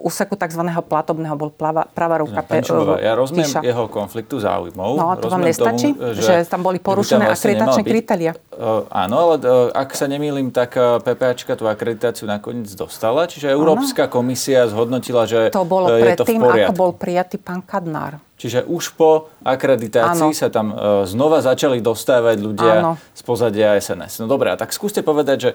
úseku 0.00 0.34
tzv. 0.34 0.62
platobného 0.64 1.36
bol 1.36 1.52
plava, 1.52 1.84
pravá 1.86 2.24
ruka 2.24 2.40
Pe- 2.40 2.64
Ja 3.04 3.12
rozumiem 3.14 3.46
píša. 3.46 3.60
jeho 3.60 3.84
konfliktu 3.86 4.40
záujmov. 4.40 4.90
No 4.96 5.12
a 5.12 5.14
to 5.20 5.28
vám 5.28 5.44
nestačí? 5.44 5.92
Tomu, 5.92 6.16
že, 6.16 6.22
že 6.24 6.34
tam 6.48 6.64
boli 6.64 6.80
porušené 6.80 7.28
akreditačné 7.28 7.82
kritéria? 7.84 8.32
Uh, 8.50 8.88
áno, 8.88 9.30
ale 9.30 9.34
uh, 9.44 9.70
ak 9.70 9.92
sa 9.92 10.08
nemýlim, 10.08 10.48
tak 10.50 10.74
uh, 10.80 10.98
PPAčka 11.04 11.54
tú 11.54 11.68
akreditáciu 11.68 12.24
nakoniec 12.24 12.72
dostala. 12.72 13.28
Čiže 13.28 13.52
Európska 13.52 14.08
ano. 14.08 14.12
komisia 14.12 14.66
zhodnotila, 14.66 15.28
že 15.28 15.52
to 15.52 15.64
bolo 15.68 15.92
uh, 15.92 16.00
je 16.00 16.16
to 16.16 16.24
predtým, 16.24 16.40
ako 16.42 16.72
bol 16.72 16.90
prijatý 16.96 17.36
pán 17.36 17.60
Kadnár. 17.60 18.18
Čiže 18.40 18.64
už 18.64 18.96
po 18.96 19.28
akreditácii 19.44 20.32
ano. 20.32 20.40
sa 20.40 20.48
tam 20.48 20.72
uh, 20.72 21.04
znova 21.04 21.44
začali 21.44 21.84
dostávať 21.84 22.40
ľudia 22.40 22.72
ano. 22.80 22.92
z 23.12 23.20
pozadia 23.20 23.76
SNS. 23.76 24.24
No 24.24 24.32
dobré, 24.32 24.48
a 24.48 24.56
tak 24.56 24.72
skúste 24.72 25.04
povedať, 25.04 25.36
že 25.36 25.50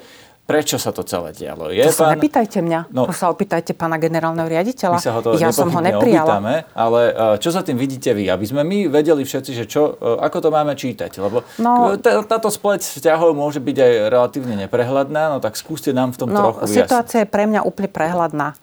Prečo 0.46 0.78
sa 0.78 0.94
to 0.94 1.02
celé 1.02 1.34
dialo? 1.34 1.74
Je 1.74 1.82
to 1.82 1.90
sa 1.90 2.14
pán... 2.14 2.22
nepýtajte 2.22 2.62
mňa. 2.62 2.94
No, 2.94 3.10
to 3.10 3.18
sa 3.18 3.34
opýtajte 3.34 3.74
pána 3.74 3.98
generálneho 3.98 4.46
riaditeľa. 4.46 4.98
My 4.98 5.02
sa 5.02 5.18
ho 5.18 5.22
to 5.26 5.34
ja 5.42 5.50
som 5.50 5.74
ho 5.74 5.82
neprijala. 5.82 6.38
Opýtame, 6.38 6.56
ale 6.78 7.02
e, 7.10 7.42
čo 7.42 7.50
za 7.50 7.66
tým 7.66 7.82
vidíte 7.82 8.14
vy? 8.14 8.30
Aby 8.30 8.46
sme 8.46 8.62
my 8.62 8.86
vedeli 8.86 9.26
všetci, 9.26 9.52
že 9.58 9.66
čo, 9.66 9.98
e, 9.98 10.22
ako 10.22 10.38
to 10.46 10.50
máme 10.54 10.78
čítať. 10.78 11.18
Lebo 11.18 11.42
no, 11.58 11.98
táto 11.98 12.54
spleť 12.54 12.86
vzťahov 12.86 13.34
môže 13.34 13.58
byť 13.58 13.78
aj 13.78 13.92
relatívne 14.14 14.56
neprehľadná, 14.70 15.34
no 15.34 15.42
tak 15.42 15.58
skúste 15.58 15.90
nám 15.98 16.14
v 16.14 16.18
tom 16.22 16.30
no, 16.30 16.38
trochu. 16.38 16.78
Situácia 16.78 17.26
je 17.26 17.28
pre 17.28 17.50
mňa 17.50 17.66
úplne 17.66 17.90
prehľadná 17.90 18.54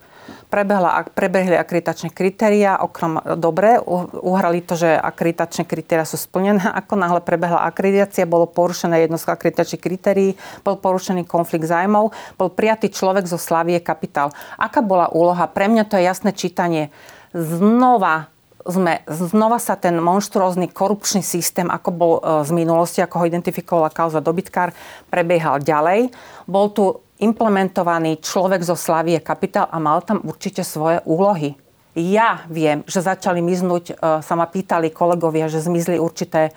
prebehla, 0.53 1.09
prebehli 1.17 1.57
akreditačné 1.57 2.13
kritéria, 2.13 2.77
okrem 2.77 3.17
dobre, 3.41 3.81
uhrali 4.21 4.61
to, 4.61 4.77
že 4.77 4.93
akreditačné 4.93 5.65
kritéria 5.65 6.05
sú 6.05 6.21
splnené. 6.21 6.61
Ako 6.85 7.01
náhle 7.01 7.25
prebehla 7.25 7.65
akreditácia, 7.65 8.29
bolo 8.29 8.45
porušené 8.45 9.01
jedno 9.01 9.17
z 9.17 9.33
akreditačných 9.33 9.81
kritérií, 9.81 10.31
bol 10.61 10.77
porušený 10.77 11.25
konflikt 11.25 11.65
zájmov, 11.65 12.13
bol 12.37 12.53
prijatý 12.53 12.93
človek 12.93 13.25
zo 13.25 13.41
Slavie 13.41 13.81
Kapitál. 13.81 14.29
Aká 14.61 14.85
bola 14.85 15.09
úloha? 15.09 15.49
Pre 15.49 15.65
mňa 15.73 15.89
to 15.89 15.97
je 15.97 16.05
jasné 16.05 16.37
čítanie. 16.37 16.93
Znova 17.33 18.32
sme, 18.67 19.03
znova 19.09 19.59
sa 19.59 19.75
ten 19.75 19.99
monštruózny 19.99 20.71
korupčný 20.71 21.23
systém, 21.25 21.67
ako 21.67 21.91
bol 21.91 22.13
e, 22.19 22.21
z 22.47 22.51
minulosti, 22.55 23.01
ako 23.03 23.23
ho 23.23 23.29
identifikovala 23.29 23.91
kauza 23.91 24.23
dobytkár, 24.23 24.71
prebiehal 25.11 25.63
ďalej. 25.63 26.11
Bol 26.47 26.67
tu 26.71 26.85
implementovaný 27.23 28.19
človek 28.19 28.67
zo 28.67 28.75
Slavie 28.75 29.23
kapitál 29.23 29.71
a 29.71 29.79
mal 29.79 30.03
tam 30.03 30.23
určite 30.27 30.67
svoje 30.67 30.99
úlohy. 31.07 31.55
Ja 31.93 32.43
viem, 32.49 32.83
že 32.89 33.05
začali 33.05 33.45
miznúť, 33.45 33.85
e, 33.93 33.95
sa 34.25 34.35
ma 34.39 34.49
pýtali 34.49 34.95
kolegovia, 34.95 35.51
že 35.51 35.61
zmizli 35.61 36.01
určité 36.01 36.49
e, 36.49 36.53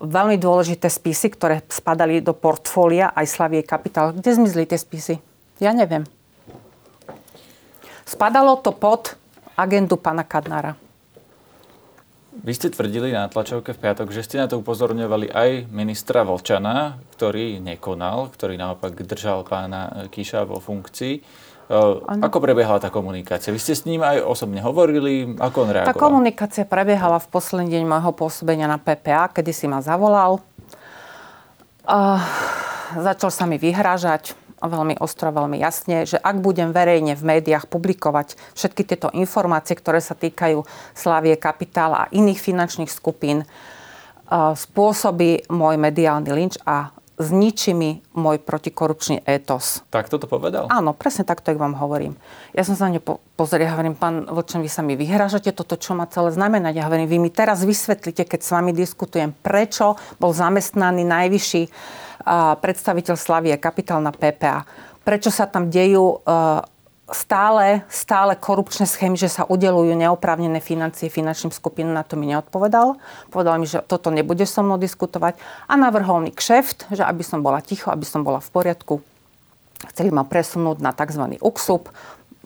veľmi 0.00 0.40
dôležité 0.40 0.88
spisy, 0.88 1.34
ktoré 1.34 1.66
spadali 1.68 2.24
do 2.24 2.32
portfólia 2.32 3.12
aj 3.12 3.26
Slavie 3.28 3.66
kapitál. 3.66 4.16
Kde 4.16 4.30
zmizli 4.38 4.64
tie 4.64 4.80
spisy? 4.80 5.20
Ja 5.60 5.76
neviem. 5.76 6.08
Spadalo 8.06 8.62
to 8.62 8.70
pod 8.70 9.18
agendu 9.56 9.96
pana 9.96 10.22
Kadnára. 10.22 10.76
Vy 12.36 12.52
ste 12.52 12.68
tvrdili 12.68 13.16
na 13.16 13.32
tlačovke 13.32 13.72
v 13.72 13.80
piatok, 13.80 14.12
že 14.12 14.20
ste 14.20 14.36
na 14.36 14.44
to 14.44 14.60
upozorňovali 14.60 15.32
aj 15.32 15.72
ministra 15.72 16.20
Volčana, 16.20 17.00
ktorý 17.16 17.64
nekonal, 17.64 18.28
ktorý 18.28 18.60
naopak 18.60 18.92
držal 18.92 19.40
pána 19.48 20.12
Kíša 20.12 20.44
vo 20.44 20.60
funkcii. 20.60 21.24
Ano. 21.66 22.22
Ako 22.22 22.38
prebiehala 22.38 22.78
tá 22.78 22.92
komunikácia? 22.92 23.50
Vy 23.50 23.58
ste 23.58 23.74
s 23.74 23.88
ním 23.88 24.04
aj 24.04 24.22
osobne 24.22 24.62
hovorili? 24.62 25.34
Ako 25.34 25.66
on 25.66 25.70
reagoval? 25.74 25.96
Tá 25.96 25.98
komunikácia 25.98 26.62
prebiehala 26.68 27.18
v 27.18 27.26
posledný 27.26 27.72
deň 27.72 27.82
môjho 27.88 28.12
pôsobenia 28.14 28.70
na 28.70 28.78
PPA, 28.78 29.32
kedy 29.32 29.50
si 29.50 29.66
ma 29.66 29.82
zavolal. 29.82 30.38
Uh, 31.82 32.22
začal 33.00 33.34
sa 33.34 33.48
mi 33.50 33.58
vyhrážať 33.58 34.38
veľmi 34.64 34.96
ostro, 35.04 35.28
veľmi 35.28 35.60
jasne, 35.60 36.08
že 36.08 36.16
ak 36.16 36.40
budem 36.40 36.72
verejne 36.72 37.12
v 37.12 37.36
médiách 37.36 37.68
publikovať 37.68 38.40
všetky 38.56 38.82
tieto 38.88 39.08
informácie, 39.12 39.76
ktoré 39.76 40.00
sa 40.00 40.16
týkajú 40.16 40.64
Slavie 40.96 41.36
Kapitála 41.36 42.08
a 42.08 42.10
iných 42.12 42.40
finančných 42.40 42.88
skupín, 42.88 43.44
e, 43.44 43.46
spôsobí 44.56 45.52
môj 45.52 45.76
mediálny 45.76 46.30
lynč 46.32 46.56
a 46.64 46.95
zničí 47.16 47.72
mi 47.72 48.04
môj 48.12 48.36
protikorupčný 48.40 49.24
étos. 49.24 49.80
Tak 49.88 50.12
toto 50.12 50.28
povedal? 50.28 50.68
Áno, 50.68 50.92
presne 50.92 51.24
takto, 51.24 51.48
jak 51.48 51.60
vám 51.60 51.76
hovorím. 51.76 52.16
Ja 52.52 52.62
som 52.62 52.76
sa 52.76 52.88
na 52.88 52.96
ňu 52.96 53.02
po- 53.02 53.20
pozrieť 53.40 53.72
hovorím, 53.72 53.96
pán 53.96 54.28
Vlčen, 54.28 54.60
vy 54.60 54.70
sa 54.70 54.84
mi 54.84 54.94
vyhražate, 55.00 55.52
toto 55.56 55.80
čo 55.80 55.96
má 55.96 56.04
celé 56.08 56.32
znamenať. 56.36 56.76
Ja 56.76 56.86
hovorím, 56.88 57.08
vy 57.08 57.18
mi 57.18 57.30
teraz 57.32 57.64
vysvetlíte, 57.64 58.28
keď 58.28 58.40
s 58.44 58.52
vami 58.52 58.76
diskutujem, 58.76 59.32
prečo 59.32 59.96
bol 60.20 60.36
zamestnaný 60.36 61.08
najvyšší 61.08 61.62
predstaviteľ 62.60 63.14
Slavie 63.14 63.54
Kapitál 63.56 64.02
na 64.02 64.10
PPA. 64.10 64.66
Prečo 65.06 65.30
sa 65.30 65.46
tam 65.46 65.70
dejú 65.70 66.18
e, 66.18 66.75
stále, 67.06 67.86
stále 67.86 68.34
korupčné 68.34 68.86
schémy, 68.86 69.14
že 69.14 69.30
sa 69.30 69.46
udelujú 69.46 69.94
neoprávnené 69.94 70.58
financie 70.58 71.06
finančným 71.06 71.54
skupinám, 71.54 72.02
na 72.02 72.04
to 72.06 72.18
mi 72.18 72.26
neodpovedal. 72.26 72.98
Povedal 73.30 73.62
mi, 73.62 73.66
že 73.70 73.82
toto 73.86 74.10
nebude 74.10 74.42
so 74.42 74.66
mnou 74.66 74.78
diskutovať 74.80 75.38
a 75.70 75.78
navrhol 75.78 76.18
mi 76.22 76.34
kšeft, 76.34 76.90
že 76.90 77.06
aby 77.06 77.22
som 77.22 77.46
bola 77.46 77.62
ticho, 77.62 77.94
aby 77.94 78.02
som 78.02 78.26
bola 78.26 78.42
v 78.42 78.50
poriadku. 78.50 78.94
Chceli 79.94 80.10
ma 80.10 80.26
presunúť 80.26 80.82
na 80.82 80.90
tzv. 80.90 81.38
UXUP, 81.38 81.92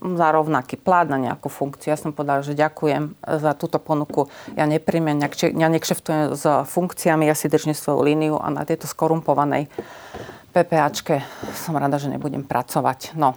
za 0.00 0.33
rovnaký 0.33 0.81
plát 0.81 1.12
na 1.12 1.21
nejakú 1.21 1.52
funkciu. 1.52 1.93
Ja 1.93 2.00
som 2.00 2.17
povedala, 2.17 2.40
že 2.40 2.57
ďakujem 2.57 3.21
za 3.21 3.52
túto 3.52 3.76
ponuku. 3.76 4.33
Ja 4.57 4.64
nepríjmem, 4.64 5.21
ja 5.61 5.69
nekšeftujem 5.69 6.40
s 6.40 6.45
funkciami, 6.73 7.29
ja 7.29 7.37
si 7.37 7.52
držím 7.52 7.76
svoju 7.76 8.00
líniu 8.00 8.40
a 8.40 8.49
na 8.49 8.64
tejto 8.64 8.88
skorumpovanej 8.88 9.69
PPAčke 10.57 11.21
som 11.52 11.76
rada, 11.76 12.00
že 12.00 12.09
nebudem 12.09 12.43
pracovať. 12.43 13.12
No. 13.14 13.37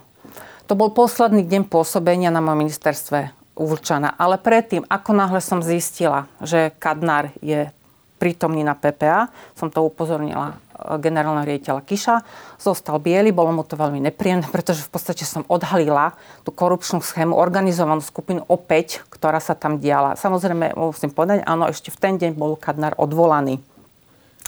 To 0.64 0.72
bol 0.72 0.96
posledný 0.96 1.44
deň 1.44 1.68
pôsobenia 1.68 2.32
na 2.32 2.40
mojom 2.40 2.64
ministerstve 2.64 3.36
Uvlčana. 3.52 4.16
Ale 4.16 4.40
predtým, 4.40 4.88
ako 4.88 5.10
náhle 5.12 5.44
som 5.44 5.60
zistila, 5.60 6.24
že 6.40 6.72
Kadnár 6.80 7.30
je 7.44 7.68
prítomný 8.16 8.64
na 8.64 8.72
PPA, 8.72 9.28
som 9.52 9.68
to 9.68 9.84
upozornila 9.84 10.56
generálneho 10.98 11.44
riaditeľa 11.44 11.84
Kiša. 11.84 12.16
Zostal 12.56 12.96
biely, 12.96 13.30
bolo 13.30 13.52
mu 13.52 13.62
to 13.62 13.76
veľmi 13.76 14.00
nepríjemné, 14.08 14.48
pretože 14.56 14.88
v 14.88 14.90
podstate 14.96 15.28
som 15.28 15.44
odhalila 15.52 16.16
tú 16.42 16.50
korupčnú 16.50 17.04
schému, 17.04 17.36
organizovanú 17.36 18.00
skupinu 18.00 18.40
opäť, 18.48 19.04
ktorá 19.12 19.44
sa 19.44 19.52
tam 19.52 19.76
diala. 19.76 20.16
Samozrejme, 20.16 20.72
musím 20.80 21.12
povedať, 21.12 21.44
áno, 21.44 21.68
ešte 21.68 21.92
v 21.92 22.00
ten 22.00 22.14
deň 22.16 22.32
bol 22.34 22.56
Kadnár 22.56 22.96
odvolaný. 22.96 23.60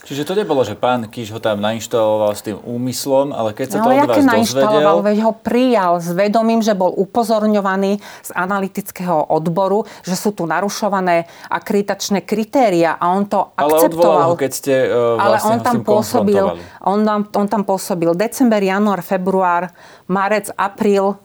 Čiže 0.05 0.29
to 0.29 0.37
nebolo, 0.37 0.61
že 0.61 0.77
pán 0.77 1.09
Kiš 1.09 1.33
ho 1.33 1.41
tam 1.41 1.59
nainštaloval 1.59 2.37
s 2.37 2.45
tým 2.45 2.61
úmyslom, 2.63 3.33
ale 3.33 3.57
keď 3.57 3.67
sa 3.75 3.79
no, 3.81 3.85
to 3.85 3.91
od 3.91 4.09
vás 4.13 4.23
dozvedel... 4.23 4.97
veď 5.03 5.19
ho 5.25 5.33
prijal 5.35 5.93
s 5.99 6.13
vedomím, 6.13 6.61
že 6.61 6.77
bol 6.77 6.93
upozorňovaný 6.95 7.99
z 8.23 8.31
analytického 8.37 9.33
odboru, 9.33 9.89
že 10.05 10.15
sú 10.15 10.37
tu 10.37 10.45
narušované 10.45 11.27
akreditačné 11.49 12.23
kritéria 12.29 12.95
a 13.01 13.09
on 13.17 13.25
to 13.25 13.51
ale 13.57 13.83
akceptoval. 13.83 14.21
Ale 14.21 14.29
ho, 14.31 14.37
keď 14.37 14.51
ste 14.53 14.75
uh, 14.85 15.17
vlastne 15.17 15.25
Ale 15.25 15.37
on 15.43 15.59
tam, 15.65 15.77
pôsobil, 15.83 16.45
on, 16.85 16.99
tam, 17.03 17.21
on 17.33 17.47
tam 17.49 17.63
pôsobil 17.65 18.11
december, 18.15 18.61
január, 18.61 19.01
február, 19.01 19.73
marec, 20.13 20.53
apríl, 20.55 21.17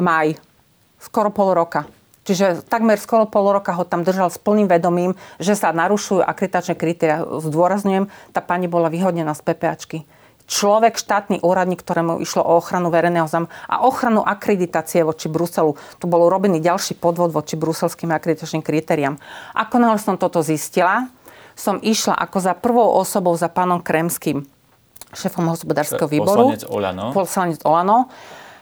maj. 0.00 0.34
Skoro 0.98 1.30
pol 1.30 1.54
roka. 1.54 1.97
Čiže 2.28 2.60
takmer 2.68 3.00
skoro 3.00 3.24
pol 3.24 3.56
roka 3.56 3.72
ho 3.72 3.88
tam 3.88 4.04
držal 4.04 4.28
s 4.28 4.36
plným 4.36 4.68
vedomím, 4.68 5.16
že 5.40 5.56
sa 5.56 5.72
narušujú 5.72 6.20
akreditačné 6.20 6.76
kritéria. 6.76 7.24
Zdôrazňujem, 7.24 8.12
tá 8.36 8.44
pani 8.44 8.68
bola 8.68 8.92
vyhodnená 8.92 9.32
z 9.32 9.48
PPAčky. 9.48 9.98
Človek, 10.44 11.00
štátny 11.00 11.40
úradník, 11.40 11.80
ktorému 11.80 12.20
išlo 12.20 12.44
o 12.44 12.60
ochranu 12.60 12.92
verejného 12.92 13.24
zájmu 13.24 13.48
a 13.48 13.84
ochranu 13.84 14.20
akreditácie 14.24 15.00
voči 15.04 15.32
Bruselu. 15.32 15.72
Tu 15.96 16.04
bol 16.04 16.20
urobený 16.24 16.60
ďalší 16.60 17.00
podvod 17.00 17.32
voči 17.32 17.56
bruselským 17.56 18.12
akreditačným 18.12 18.60
kritériám. 18.60 19.16
Ako 19.56 19.80
náhle 19.80 19.96
som 19.96 20.20
toto 20.20 20.44
zistila, 20.44 21.08
som 21.56 21.80
išla 21.80 22.12
ako 22.12 22.44
za 22.44 22.52
prvou 22.52 22.92
osobou 22.96 23.32
za 23.40 23.48
pánom 23.48 23.80
Kremským, 23.80 24.44
šéfom 25.16 25.48
hospodárskeho 25.48 26.08
výboru. 26.08 26.52
Poslanec 26.52 26.64
Olano. 26.68 27.04
Poslanec 27.16 27.60
Olano 27.64 27.98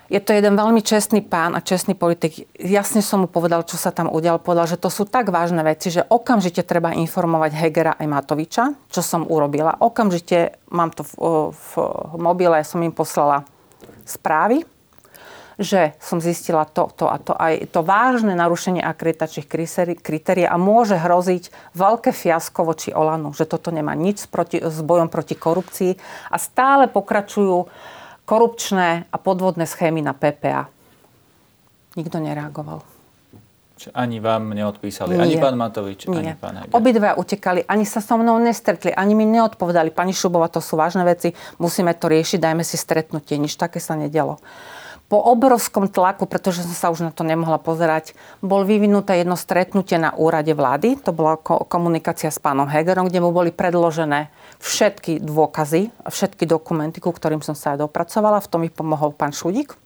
je 0.06 0.20
to 0.22 0.30
jeden 0.30 0.54
veľmi 0.54 0.82
čestný 0.86 1.18
pán 1.22 1.58
a 1.58 1.64
čestný 1.64 1.98
politik. 1.98 2.46
Jasne 2.54 3.02
som 3.02 3.26
mu 3.26 3.28
povedal, 3.28 3.66
čo 3.66 3.74
sa 3.74 3.90
tam 3.90 4.06
udial. 4.06 4.38
Povedal, 4.38 4.70
že 4.70 4.78
to 4.78 4.86
sú 4.86 5.02
tak 5.02 5.34
vážne 5.34 5.66
veci, 5.66 5.90
že 5.90 6.06
okamžite 6.06 6.62
treba 6.62 6.94
informovať 6.94 7.52
Hegera 7.58 7.98
aj 7.98 8.06
Matoviča, 8.06 8.64
čo 8.86 9.02
som 9.02 9.26
urobila. 9.26 9.74
Okamžite 9.82 10.62
mám 10.70 10.94
to 10.94 11.02
v, 11.02 11.12
v 11.50 11.70
mobile, 12.22 12.62
som 12.62 12.78
im 12.86 12.94
poslala 12.94 13.42
správy, 14.06 14.62
že 15.56 15.96
som 15.98 16.20
zistila 16.20 16.68
to, 16.68 16.92
to 16.94 17.08
a 17.08 17.16
to 17.16 17.32
aj 17.32 17.72
to 17.72 17.80
vážne 17.80 18.36
narušenie 18.36 18.84
akreditačných 18.84 19.48
kritérií 20.04 20.44
a 20.44 20.60
môže 20.60 21.00
hroziť 21.00 21.74
veľké 21.74 22.12
fiasko 22.12 22.60
voči 22.62 22.92
Olanu, 22.92 23.32
že 23.32 23.48
toto 23.48 23.72
nemá 23.72 23.96
nič 23.96 24.28
proti, 24.28 24.60
s 24.60 24.78
bojom 24.84 25.08
proti 25.08 25.34
korupcii 25.34 25.96
a 26.28 26.36
stále 26.36 26.92
pokračujú 26.92 27.66
korupčné 28.26 29.06
a 29.08 29.16
podvodné 29.16 29.64
schémy 29.64 30.02
na 30.02 30.12
PPA. 30.12 30.66
Nikto 31.96 32.18
nereagoval. 32.18 32.82
Čiže 33.76 33.92
ani 33.92 34.24
vám 34.24 34.56
neodpísali, 34.56 35.20
Nie. 35.20 35.22
ani 35.22 35.36
pán 35.36 35.56
Matovič, 35.56 36.08
Nie. 36.08 36.32
ani 36.32 36.32
pán 36.40 36.64
Heger. 36.64 36.72
Obidva 36.72 37.12
utekali, 37.20 37.60
ani 37.68 37.84
sa 37.84 38.00
so 38.00 38.16
mnou 38.16 38.40
nestretli, 38.40 38.88
ani 38.88 39.12
mi 39.12 39.28
neodpovedali. 39.28 39.92
Pani 39.92 40.16
Šubova, 40.16 40.48
to 40.48 40.64
sú 40.64 40.80
vážne 40.80 41.04
veci, 41.04 41.36
musíme 41.60 41.92
to 41.92 42.08
riešiť, 42.08 42.40
dajme 42.40 42.64
si 42.64 42.80
stretnutie. 42.80 43.36
Nič 43.36 43.60
také 43.60 43.76
sa 43.76 43.92
nedelo. 43.92 44.40
Po 45.06 45.22
obrovskom 45.22 45.86
tlaku, 45.86 46.26
pretože 46.26 46.66
som 46.66 46.74
sa 46.74 46.88
už 46.90 47.04
na 47.04 47.12
to 47.12 47.22
nemohla 47.22 47.62
pozerať, 47.62 48.16
bol 48.42 48.66
vyvinuté 48.66 49.22
jedno 49.22 49.36
stretnutie 49.38 50.00
na 50.00 50.10
úrade 50.16 50.50
vlády. 50.50 50.98
To 51.04 51.12
bola 51.14 51.36
komunikácia 51.68 52.32
s 52.32 52.42
pánom 52.42 52.66
Hegerom, 52.66 53.06
kde 53.06 53.22
mu 53.22 53.30
boli 53.30 53.54
predložené 53.54 54.32
všetky 54.58 55.20
dôkazy, 55.22 55.92
všetky 56.06 56.44
dokumenty, 56.48 56.98
ku 57.00 57.12
ktorým 57.12 57.40
som 57.40 57.54
sa 57.56 57.74
aj 57.76 57.86
dopracovala. 57.86 58.44
V 58.44 58.50
tom 58.50 58.60
mi 58.64 58.70
pomohol 58.72 59.12
pán 59.12 59.32
Šudík 59.32 59.76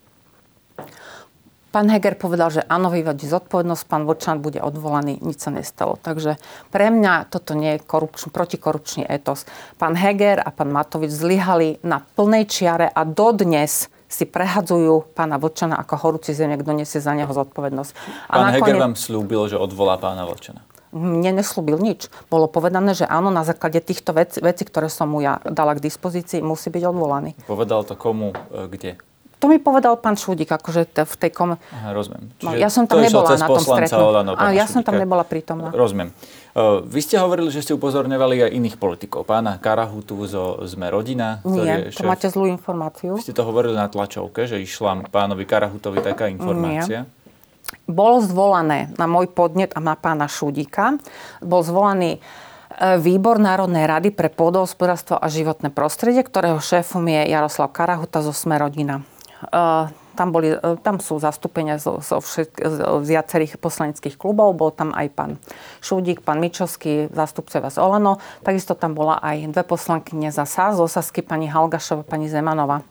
Pán 1.71 1.87
Heger 1.87 2.19
povedal, 2.19 2.51
že 2.51 2.67
áno, 2.67 2.91
vyvodí 2.91 3.31
zodpovednosť, 3.31 3.83
pán 3.87 4.03
Vočan 4.03 4.43
bude 4.43 4.59
odvolaný, 4.59 5.23
nič 5.23 5.47
sa 5.47 5.55
nestalo. 5.55 5.95
Takže 6.03 6.35
pre 6.75 6.91
mňa 6.91 7.31
toto 7.31 7.55
nie 7.55 7.79
je 7.79 7.87
korupčný, 7.87 8.35
protikorupčný 8.35 9.07
etos. 9.07 9.47
Pán 9.79 9.95
Heger 9.95 10.43
a 10.43 10.51
pán 10.51 10.75
Matovič 10.75 11.15
zlyhali 11.15 11.79
na 11.87 12.03
plnej 12.03 12.51
čiare 12.51 12.91
a 12.91 13.07
dodnes 13.07 13.87
si 14.11 14.27
prehadzujú 14.27 15.15
pána 15.15 15.39
Vočana 15.39 15.79
ako 15.79 15.95
horúci 16.03 16.35
zem, 16.35 16.51
kto 16.59 16.75
nesie 16.75 16.99
za 16.99 17.15
neho 17.15 17.31
zodpovednosť. 17.31 17.93
A 18.27 18.33
pán 18.35 18.47
nakoniec... 18.51 18.67
Heger 18.67 18.83
vám 18.83 18.97
slúbil, 18.99 19.43
že 19.47 19.55
odvolá 19.55 19.95
pána 19.95 20.27
Vočana? 20.27 20.67
Mne 20.91 21.39
neslúbil 21.39 21.79
nič. 21.79 22.11
Bolo 22.27 22.51
povedané, 22.51 22.99
že 22.99 23.07
áno, 23.07 23.31
na 23.31 23.47
základe 23.47 23.79
týchto 23.79 24.11
vecí, 24.11 24.43
veci, 24.43 24.67
ktoré 24.67 24.91
som 24.91 25.07
mu 25.07 25.23
ja 25.23 25.39
dala 25.47 25.79
k 25.79 25.87
dispozícii, 25.87 26.43
musí 26.43 26.67
byť 26.67 26.83
odvolaný. 26.91 27.39
Povedal 27.47 27.87
to 27.87 27.95
komu, 27.95 28.35
e, 28.51 28.67
kde? 28.67 28.91
To 29.41 29.49
mi 29.49 29.57
povedal 29.57 29.97
pán 29.97 30.21
Šúdik, 30.21 30.53
akože 30.53 30.93
v 30.93 31.15
tej 31.17 31.31
kom... 31.33 31.57
Aha, 31.57 31.97
rozumiem. 31.97 32.29
No, 32.45 32.53
ja 32.53 32.69
som 32.69 32.85
tam 32.85 33.01
nebola 33.01 33.41
na 33.41 33.49
tom 33.49 33.65
stretnutí. 33.65 34.53
ja 34.53 34.67
som 34.69 34.85
tam 34.85 35.01
nebola 35.01 35.25
prítomná. 35.25 35.73
Rozumiem. 35.73 36.13
Uh, 36.53 36.85
vy 36.85 37.01
ste 37.01 37.17
hovorili, 37.17 37.49
že 37.49 37.65
ste 37.65 37.73
upozorňovali 37.73 38.45
aj 38.45 38.51
iných 38.53 38.77
politikov. 38.77 39.25
Pána 39.25 39.57
Karahutu 39.57 40.19
zo 40.29 40.61
Sme 40.69 40.93
rodina. 40.93 41.41
Nie, 41.49 41.89
to 41.89 42.03
šéf... 42.03 42.11
máte 42.11 42.29
zlú 42.29 42.53
informáciu. 42.53 43.17
Vy 43.17 43.25
ste 43.25 43.33
to 43.33 43.47
hovorili 43.47 43.73
na 43.73 43.89
tlačovke, 43.89 44.45
že 44.45 44.61
išla 44.61 45.09
pánovi 45.09 45.49
Karahutovi 45.49 46.05
taká 46.05 46.29
informácia. 46.29 47.09
Nie. 47.09 47.20
Bolo 47.91 48.23
zvolané 48.23 48.95
na 48.95 49.11
môj 49.11 49.29
podnet 49.29 49.75
a 49.75 49.83
na 49.83 49.99
pána 49.99 50.31
Šúdika. 50.31 50.97
Bol 51.43 51.67
zvolaný 51.67 52.17
e, 52.17 52.21
Výbor 53.03 53.43
Národnej 53.43 53.91
rady 53.91 54.15
pre 54.15 54.31
pôdohospodárstvo 54.31 55.19
a 55.19 55.27
životné 55.27 55.75
prostredie, 55.75 56.23
ktorého 56.23 56.63
šéfom 56.63 57.03
je 57.11 57.35
Jaroslav 57.35 57.75
Karahuta 57.75 58.23
zo 58.23 58.31
Sme 58.31 58.57
rodina. 58.63 59.03
Eh, 59.41 59.85
tam, 60.21 60.37
boli, 60.37 60.53
eh, 60.53 60.77
tam 60.85 61.01
sú 61.01 61.17
zastúpenia 61.17 61.81
zo, 61.81 62.05
zo 62.05 62.21
všetk, 62.21 62.61
z 63.01 63.09
viacerých 63.09 63.57
poslaneckých 63.57 64.21
klubov. 64.21 64.53
Bol 64.53 64.69
tam 64.69 64.93
aj 64.93 65.07
pán 65.17 65.33
Šúdik, 65.81 66.21
pán 66.21 66.45
Mičovský, 66.45 67.09
zástupcovia 67.09 67.73
z 67.73 67.81
Olano. 67.81 68.21
Takisto 68.45 68.77
tam 68.77 68.93
bola 68.93 69.17
aj 69.25 69.49
dve 69.49 69.65
poslankyne 69.65 70.29
za 70.29 70.45
SAS, 70.45 70.77
z 70.77 70.85
Osasky, 70.85 71.25
pani 71.25 71.49
Halgašova, 71.49 72.05
pani 72.05 72.29
Zemanová 72.29 72.85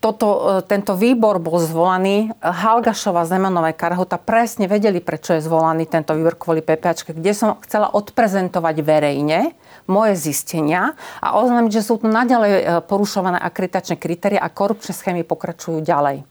toto, 0.00 0.58
e, 0.58 0.64
tento 0.64 0.96
výbor 0.96 1.36
bol 1.38 1.60
zvolaný. 1.60 2.32
Halgašova, 2.40 3.28
Zemanové, 3.28 3.76
Karhota 3.76 4.16
presne 4.16 4.64
vedeli, 4.64 5.04
prečo 5.04 5.36
je 5.36 5.44
zvolaný 5.44 5.84
tento 5.84 6.16
výbor 6.16 6.40
kvôli 6.40 6.64
PPAčke, 6.64 7.12
kde 7.12 7.36
som 7.36 7.60
chcela 7.60 7.92
odprezentovať 7.92 8.80
verejne 8.80 9.52
moje 9.84 10.16
zistenia 10.16 10.96
a 11.20 11.36
oznámiť, 11.36 11.72
že 11.76 11.84
sú 11.84 12.00
tu 12.00 12.08
naďalej 12.08 12.52
e, 12.56 12.62
porušované 12.88 13.36
akreditačné 13.36 14.00
kritéria 14.00 14.40
a 14.40 14.48
korupčné 14.48 14.96
schémy 14.96 15.22
pokračujú 15.22 15.84
ďalej. 15.84 16.24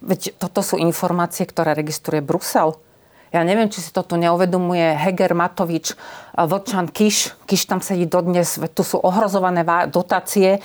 Veď 0.00 0.36
toto 0.40 0.64
sú 0.64 0.80
informácie, 0.80 1.44
ktoré 1.44 1.76
registruje 1.76 2.24
Brusel. 2.24 2.76
Ja 3.36 3.42
neviem, 3.42 3.66
či 3.66 3.82
si 3.82 3.90
toto 3.90 4.14
neuvedomuje 4.16 4.94
Heger, 4.96 5.36
Matovič, 5.36 5.92
e, 5.92 5.94
Vlčan, 6.40 6.88
Kiš. 6.88 7.36
Kiš 7.44 7.68
tam 7.68 7.84
sedí 7.84 8.08
dodnes, 8.08 8.56
tu 8.72 8.80
sú 8.80 8.96
ohrozované 8.96 9.60
dotácie 9.92 10.64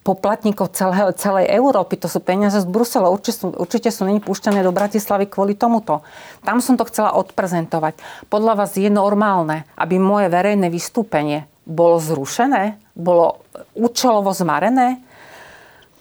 poplatníkov 0.00 0.72
celého, 0.72 1.12
celej 1.12 1.52
Európy. 1.52 2.00
To 2.00 2.08
sú 2.08 2.24
peniaze 2.24 2.56
z 2.56 2.68
Brusela. 2.68 3.12
Určite 3.12 3.36
sú, 3.36 3.46
určite 3.52 3.88
sú 3.92 4.08
není 4.08 4.18
púšťané 4.24 4.64
do 4.64 4.72
Bratislavy 4.72 5.28
kvôli 5.28 5.52
tomuto. 5.52 6.00
Tam 6.40 6.64
som 6.64 6.80
to 6.80 6.88
chcela 6.88 7.12
odprezentovať. 7.20 8.00
Podľa 8.32 8.64
vás 8.64 8.72
je 8.74 8.88
normálne, 8.88 9.68
aby 9.76 10.00
moje 10.00 10.32
verejné 10.32 10.72
vystúpenie 10.72 11.44
bolo 11.68 12.00
zrušené? 12.00 12.80
Bolo 12.96 13.44
účelovo 13.76 14.32
zmarené? 14.32 15.04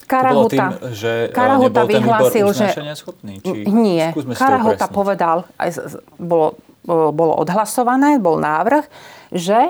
Karahuta, 0.10 0.74
tým, 0.74 0.96
že 0.98 1.12
Karahuta 1.30 1.86
vyhlásil, 1.86 2.50
že... 2.50 2.74
Schopný, 2.98 3.46
či... 3.46 3.70
Nie. 3.70 4.10
Karahuta 4.34 4.90
povedal, 4.90 5.46
aj 5.62 5.94
bolo, 6.18 6.58
bolo 6.90 7.38
odhlasované, 7.38 8.18
bol 8.18 8.42
návrh, 8.42 8.90
že 9.30 9.70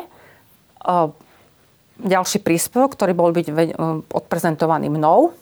ďalší 2.00 2.40
príspevok, 2.44 2.96
ktorý 2.96 3.14
bol 3.14 3.32
byť 3.36 3.48
e, 3.48 3.54
odprezentovaný 4.12 4.88
mnou 4.88 5.36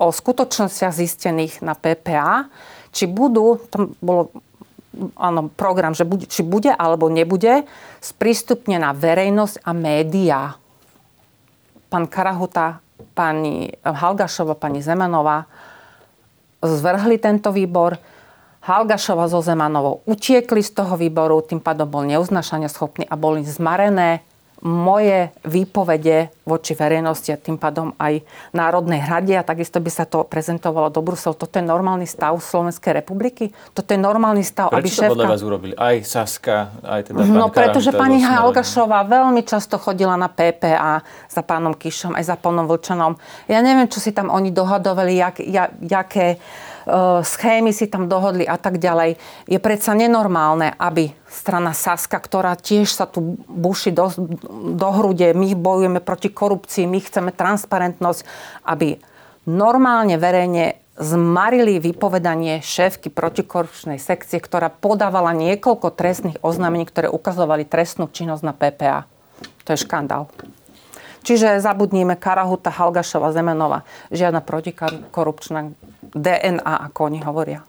o 0.00 0.06
skutočnostiach 0.08 0.96
zistených 0.96 1.60
na 1.60 1.76
PPA, 1.76 2.48
či 2.90 3.04
budú, 3.04 3.60
tam 3.68 3.92
bolo 4.00 4.32
áno, 5.14 5.52
program, 5.52 5.94
že 5.94 6.08
bude, 6.08 6.26
či 6.26 6.42
bude 6.42 6.72
alebo 6.72 7.06
nebude 7.12 7.68
sprístupnená 8.02 8.96
verejnosť 8.96 9.62
a 9.62 9.70
médiá. 9.76 10.42
Pán 11.92 12.06
Karahuta, 12.08 12.82
pani 13.14 13.70
Halgašova, 13.84 14.56
pani 14.56 14.80
Zemanová 14.80 15.46
zvrhli 16.60 17.16
tento 17.20 17.50
výbor. 17.52 17.96
Halgašova 18.60 19.24
so 19.32 19.40
Zemanovou 19.40 20.04
utiekli 20.04 20.60
z 20.60 20.76
toho 20.76 20.94
výboru, 21.00 21.40
tým 21.40 21.64
pádom 21.64 21.88
bol 21.88 22.04
neuznašania 22.04 22.68
schopný 22.68 23.08
a 23.08 23.16
boli 23.16 23.40
zmarené 23.40 24.20
moje 24.60 25.32
výpovede 25.48 26.28
voči 26.44 26.76
verejnosti 26.76 27.32
a 27.32 27.40
tým 27.40 27.56
pádom 27.56 27.96
aj 27.96 28.20
Národnej 28.52 29.00
hrade 29.00 29.32
a 29.32 29.46
takisto 29.46 29.80
by 29.80 29.88
sa 29.88 30.04
to 30.04 30.28
prezentovalo 30.28 30.92
do 30.92 31.00
Brusel. 31.00 31.32
Toto 31.32 31.56
je 31.56 31.64
normálny 31.64 32.04
stav 32.04 32.36
Slovenskej 32.36 33.00
republiky? 33.00 33.54
Toto 33.72 33.96
je 33.96 34.00
normálny 34.00 34.44
stav, 34.44 34.68
Prečo 34.68 34.80
aby 34.80 34.88
šéfka... 34.88 35.12
podľa 35.16 35.30
vás 35.32 35.40
urobili? 35.40 35.72
Aj 35.78 35.96
Saska, 36.04 36.76
aj 36.84 37.00
teda 37.08 37.24
No 37.24 37.48
pretože 37.48 37.94
pani 37.94 38.20
Halgašová 38.20 39.06
veľmi 39.08 39.40
často 39.48 39.80
chodila 39.80 40.20
na 40.20 40.28
PPA 40.28 41.00
za 41.30 41.40
pánom 41.40 41.72
Kišom, 41.72 42.12
aj 42.12 42.24
za 42.28 42.36
pánom 42.36 42.68
Vlčanom. 42.68 43.16
Ja 43.48 43.64
neviem, 43.64 43.88
čo 43.88 44.02
si 44.02 44.12
tam 44.12 44.28
oni 44.28 44.52
dohadovali, 44.52 45.16
jak, 45.16 45.40
jak, 45.40 45.70
jaké 45.80 46.36
schémy 47.22 47.70
si 47.70 47.86
tam 47.86 48.10
dohodli 48.10 48.44
a 48.44 48.58
tak 48.58 48.82
ďalej. 48.82 49.16
Je 49.46 49.58
predsa 49.62 49.94
nenormálne, 49.94 50.74
aby 50.76 51.14
strana 51.30 51.70
Saska, 51.70 52.18
ktorá 52.18 52.58
tiež 52.58 52.90
sa 52.90 53.06
tu 53.06 53.38
buši 53.46 53.94
do, 53.94 54.10
do 54.74 54.88
hrude, 54.90 55.30
my 55.32 55.54
bojujeme 55.54 56.00
proti 56.02 56.28
korupcii, 56.28 56.90
my 56.90 56.98
chceme 56.98 57.30
transparentnosť, 57.30 58.20
aby 58.66 58.98
normálne 59.46 60.18
verejne 60.18 60.80
zmarili 61.00 61.80
vypovedanie 61.80 62.60
šéfky 62.60 63.08
protikorupčnej 63.08 63.96
sekcie, 63.96 64.36
ktorá 64.36 64.68
podávala 64.68 65.32
niekoľko 65.32 65.96
trestných 65.96 66.36
oznámení, 66.44 66.84
ktoré 66.84 67.08
ukazovali 67.08 67.64
trestnú 67.64 68.12
činnosť 68.12 68.42
na 68.44 68.52
PPA. 68.52 69.08
To 69.64 69.72
je 69.72 69.80
škandál. 69.80 70.28
Čiže 71.24 71.60
zabudníme 71.60 72.16
Karahuta, 72.16 72.72
Halgašova, 72.72 73.32
Zemenova. 73.32 73.84
Žiadna 74.12 74.40
protikorupčná 74.40 75.72
DNA, 76.14 76.74
ako 76.90 77.00
oni 77.10 77.20
hovoria. 77.22 77.60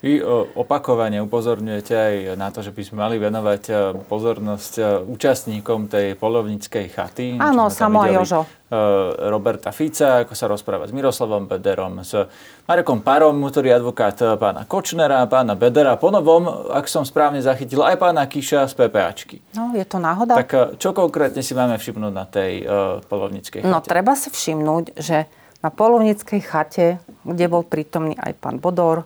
Vy 0.00 0.24
opakovane 0.56 1.20
upozorňujete 1.20 1.92
aj 1.92 2.14
na 2.40 2.48
to, 2.48 2.64
že 2.64 2.72
by 2.72 2.82
sme 2.88 2.96
mali 3.04 3.20
venovať 3.20 3.62
e, 3.68 3.72
pozornosť 4.08 4.72
e, 4.80 4.82
účastníkom 5.04 5.92
tej 5.92 6.16
polovníckej 6.16 6.88
chaty. 6.88 7.36
Áno, 7.36 7.68
Samo 7.68 8.00
a 8.00 8.08
Jožo. 8.08 8.48
E, 8.48 8.80
Roberta 9.28 9.68
Fica, 9.76 10.24
ako 10.24 10.32
sa 10.32 10.48
rozpráva 10.48 10.88
s 10.88 10.96
Miroslavom 10.96 11.44
Bederom, 11.44 12.00
s 12.00 12.16
Marekom 12.64 13.04
Parom, 13.04 13.44
ktorý 13.44 13.68
je 13.68 13.76
advokát 13.76 14.16
pána 14.40 14.64
Kočnera, 14.64 15.28
pána 15.28 15.52
Bedera, 15.52 16.00
ponovom, 16.00 16.48
ak 16.72 16.88
som 16.88 17.04
správne 17.04 17.44
zachytil, 17.44 17.84
aj 17.84 18.00
pána 18.00 18.24
Kiša 18.24 18.72
z 18.72 18.80
PPAčky. 18.80 19.44
No, 19.52 19.76
je 19.76 19.84
to 19.84 20.00
náhoda. 20.00 20.32
Tak 20.32 20.80
čo 20.80 20.96
konkrétne 20.96 21.44
si 21.44 21.52
máme 21.52 21.76
všimnúť 21.76 22.12
na 22.16 22.24
tej 22.24 22.64
polovníckej 23.04 23.68
no, 23.68 23.68
chate? 23.68 23.84
No, 23.84 23.84
treba 23.84 24.16
si 24.16 24.32
všimnúť, 24.32 24.96
že 24.96 25.28
na 25.60 25.68
polovníckej 25.68 26.40
chate, 26.40 26.86
kde 27.24 27.44
bol 27.48 27.62
prítomný 27.64 28.16
aj 28.16 28.32
pán 28.40 28.56
Bodor, 28.56 29.04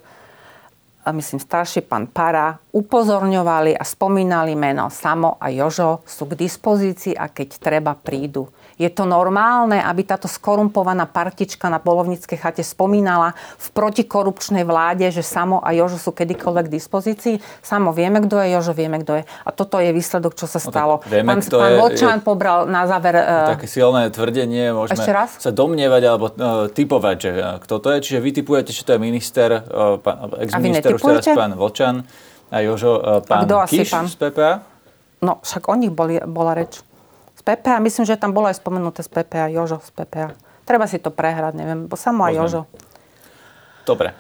myslím 1.13 1.43
starší 1.43 1.85
pán 1.85 2.09
Para, 2.09 2.63
upozorňovali 2.75 3.77
a 3.79 3.85
spomínali 3.87 4.59
meno 4.59 4.91
Samo 4.91 5.39
a 5.39 5.53
Jožo, 5.53 6.03
sú 6.09 6.27
k 6.27 6.35
dispozícii 6.35 7.15
a 7.15 7.31
keď 7.31 7.49
treba 7.61 7.93
prídu. 7.95 8.51
Je 8.75 8.91
to 8.91 9.07
normálne, 9.07 9.79
aby 9.79 10.03
táto 10.03 10.27
skorumpovaná 10.27 11.07
partička 11.07 11.71
na 11.71 11.79
polovníckej 11.79 12.35
chate 12.35 12.67
spomínala 12.67 13.39
v 13.55 13.67
protikorupčnej 13.71 14.67
vláde, 14.67 15.07
že 15.15 15.23
Samo 15.23 15.63
a 15.63 15.71
Jožo 15.71 16.03
sú 16.03 16.11
kedykoľvek 16.11 16.67
k 16.67 16.75
dispozícii? 16.75 17.37
Samo 17.63 17.95
vieme, 17.95 18.19
kto 18.19 18.43
je, 18.43 18.47
Jožo 18.51 18.75
vieme, 18.75 18.99
kto 18.99 19.23
je. 19.23 19.25
A 19.47 19.51
toto 19.55 19.79
je 19.79 19.95
výsledok, 19.95 20.35
čo 20.35 20.51
sa 20.51 20.59
no 20.59 20.67
stalo. 20.67 20.95
No 21.07 21.11
vieme, 21.11 21.31
pán 21.31 21.47
pán 21.47 21.71
je, 21.71 21.79
Vočan 21.79 22.19
je, 22.19 22.27
pobral 22.27 22.67
na 22.67 22.91
záver... 22.91 23.15
Uh, 23.15 23.55
také 23.55 23.71
silné 23.71 24.11
tvrdenie, 24.11 24.75
môžeme 24.75 24.99
ešte 24.99 25.13
raz? 25.15 25.31
sa 25.39 25.55
domnievať 25.55 26.03
alebo 26.03 26.27
uh, 26.35 26.67
typovať, 26.67 27.17
že 27.23 27.31
uh, 27.31 27.63
kto 27.63 27.75
to 27.79 27.89
je. 27.95 27.99
Čiže 28.11 28.19
vy 28.19 28.31
typujete, 28.43 28.71
že 28.75 28.83
to 28.83 28.99
je 28.99 28.99
minister, 28.99 29.63
uh, 29.63 30.03
pán, 30.03 30.35
ex-minister 30.43 30.94
už 30.97 31.03
teraz 31.03 31.27
pán 31.35 31.53
Vočan 31.59 32.07
a 32.51 32.57
Jožo, 32.63 33.03
e, 33.03 33.27
pán 33.27 33.45
a 33.47 33.67
Kiš 33.67 33.91
pán? 33.91 34.07
z 34.07 34.17
PPA? 34.17 34.53
No, 35.25 35.41
však 35.41 35.67
o 35.69 35.75
nich 35.75 35.91
boli, 35.91 36.21
bola 36.25 36.53
reč. 36.53 36.85
Z 37.35 37.43
PPA, 37.43 37.81
myslím, 37.81 38.05
že 38.05 38.21
tam 38.21 38.37
bolo 38.37 38.47
aj 38.47 38.61
spomenuté 38.61 39.01
z 39.03 39.11
PPA, 39.11 39.49
Jožo 39.51 39.81
z 39.81 39.91
PPA. 39.91 40.37
Treba 40.65 40.89
si 40.89 41.01
to 41.01 41.13
prehrať, 41.13 41.57
neviem, 41.57 41.89
bo 41.89 41.97
samo 41.97 42.25
aj 42.25 42.33
Jožo. 42.37 42.63
Dobre. 43.85 44.17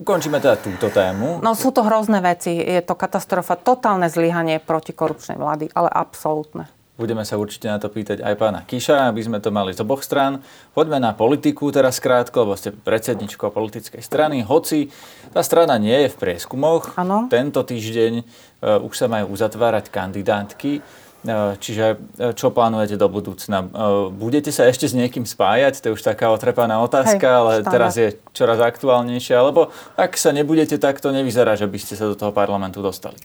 Ukončíme 0.00 0.40
teda 0.40 0.56
túto 0.56 0.88
tému. 0.88 1.44
No 1.44 1.52
sú 1.52 1.76
to 1.76 1.84
hrozné 1.84 2.24
veci. 2.24 2.56
Je 2.56 2.80
to 2.80 2.96
katastrofa, 2.96 3.60
totálne 3.60 4.08
zlyhanie 4.08 4.56
protikorupčnej 4.56 5.36
vlády, 5.36 5.68
ale 5.76 5.92
absolútne. 5.92 6.72
Budeme 7.00 7.24
sa 7.24 7.40
určite 7.40 7.64
na 7.64 7.80
to 7.80 7.88
pýtať 7.88 8.20
aj 8.20 8.36
pána 8.36 8.60
Kiša, 8.60 9.08
aby 9.08 9.24
sme 9.24 9.40
to 9.40 9.48
mali 9.48 9.72
z 9.72 9.80
oboch 9.80 10.04
strán. 10.04 10.44
Poďme 10.76 11.00
na 11.00 11.16
politiku 11.16 11.72
teraz 11.72 11.96
krátko, 11.96 12.44
lebo 12.44 12.60
ste 12.60 12.76
predsedničkou 12.76 13.48
politickej 13.48 14.04
strany. 14.04 14.44
Hoci 14.44 14.92
tá 15.32 15.40
strana 15.40 15.80
nie 15.80 15.96
je 15.96 16.12
v 16.12 16.16
prieskumoch, 16.20 16.92
ano. 17.00 17.24
tento 17.32 17.64
týždeň 17.64 18.12
uh, 18.20 18.84
už 18.84 18.92
sa 18.92 19.08
majú 19.08 19.32
uzatvárať 19.32 19.88
kandidátky. 19.88 20.84
Uh, 21.24 21.56
čiže 21.56 21.96
uh, 21.96 22.36
čo 22.36 22.52
plánujete 22.52 23.00
do 23.00 23.08
budúcna? 23.08 23.64
Budete 24.12 24.52
sa 24.52 24.68
ešte 24.68 24.84
s 24.84 24.92
niekým 24.92 25.24
spájať? 25.24 25.80
To 25.80 25.86
je 25.88 25.96
už 25.96 26.04
taká 26.04 26.28
otrepaná 26.28 26.84
otázka, 26.84 27.24
Hej, 27.24 27.38
ale 27.40 27.52
štandard. 27.64 27.72
teraz 27.72 27.92
je 27.96 28.08
čoraz 28.36 28.60
aktuálnejšia. 28.60 29.40
Alebo 29.40 29.72
ak 29.96 30.20
sa 30.20 30.36
nebudete, 30.36 30.76
tak 30.76 31.00
to 31.00 31.16
nevyzerá, 31.16 31.56
že 31.56 31.64
by 31.64 31.78
ste 31.80 31.96
sa 31.96 32.12
do 32.12 32.16
toho 32.16 32.28
parlamentu 32.28 32.84
dostali. 32.84 33.16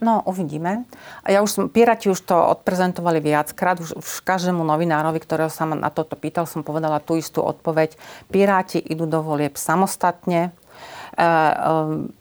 No, 0.00 0.24
uvidíme. 0.24 0.88
Ja 1.28 1.44
už 1.44 1.50
som, 1.52 1.64
Piráti 1.68 2.08
už 2.08 2.24
to 2.24 2.32
odprezentovali 2.32 3.20
viackrát, 3.20 3.76
už, 3.76 4.00
už 4.00 4.24
každému 4.24 4.64
novinárovi, 4.64 5.20
ktorého 5.20 5.52
sa 5.52 5.68
na 5.68 5.92
toto 5.92 6.16
pýtal, 6.16 6.48
som 6.48 6.64
povedala 6.64 7.04
tú 7.04 7.20
istú 7.20 7.44
odpoveď. 7.44 8.00
Piráti 8.32 8.80
idú 8.80 9.04
do 9.04 9.20
volieb 9.20 9.60
samostatne, 9.60 10.56
E, 11.10 11.22
e, 11.22 11.54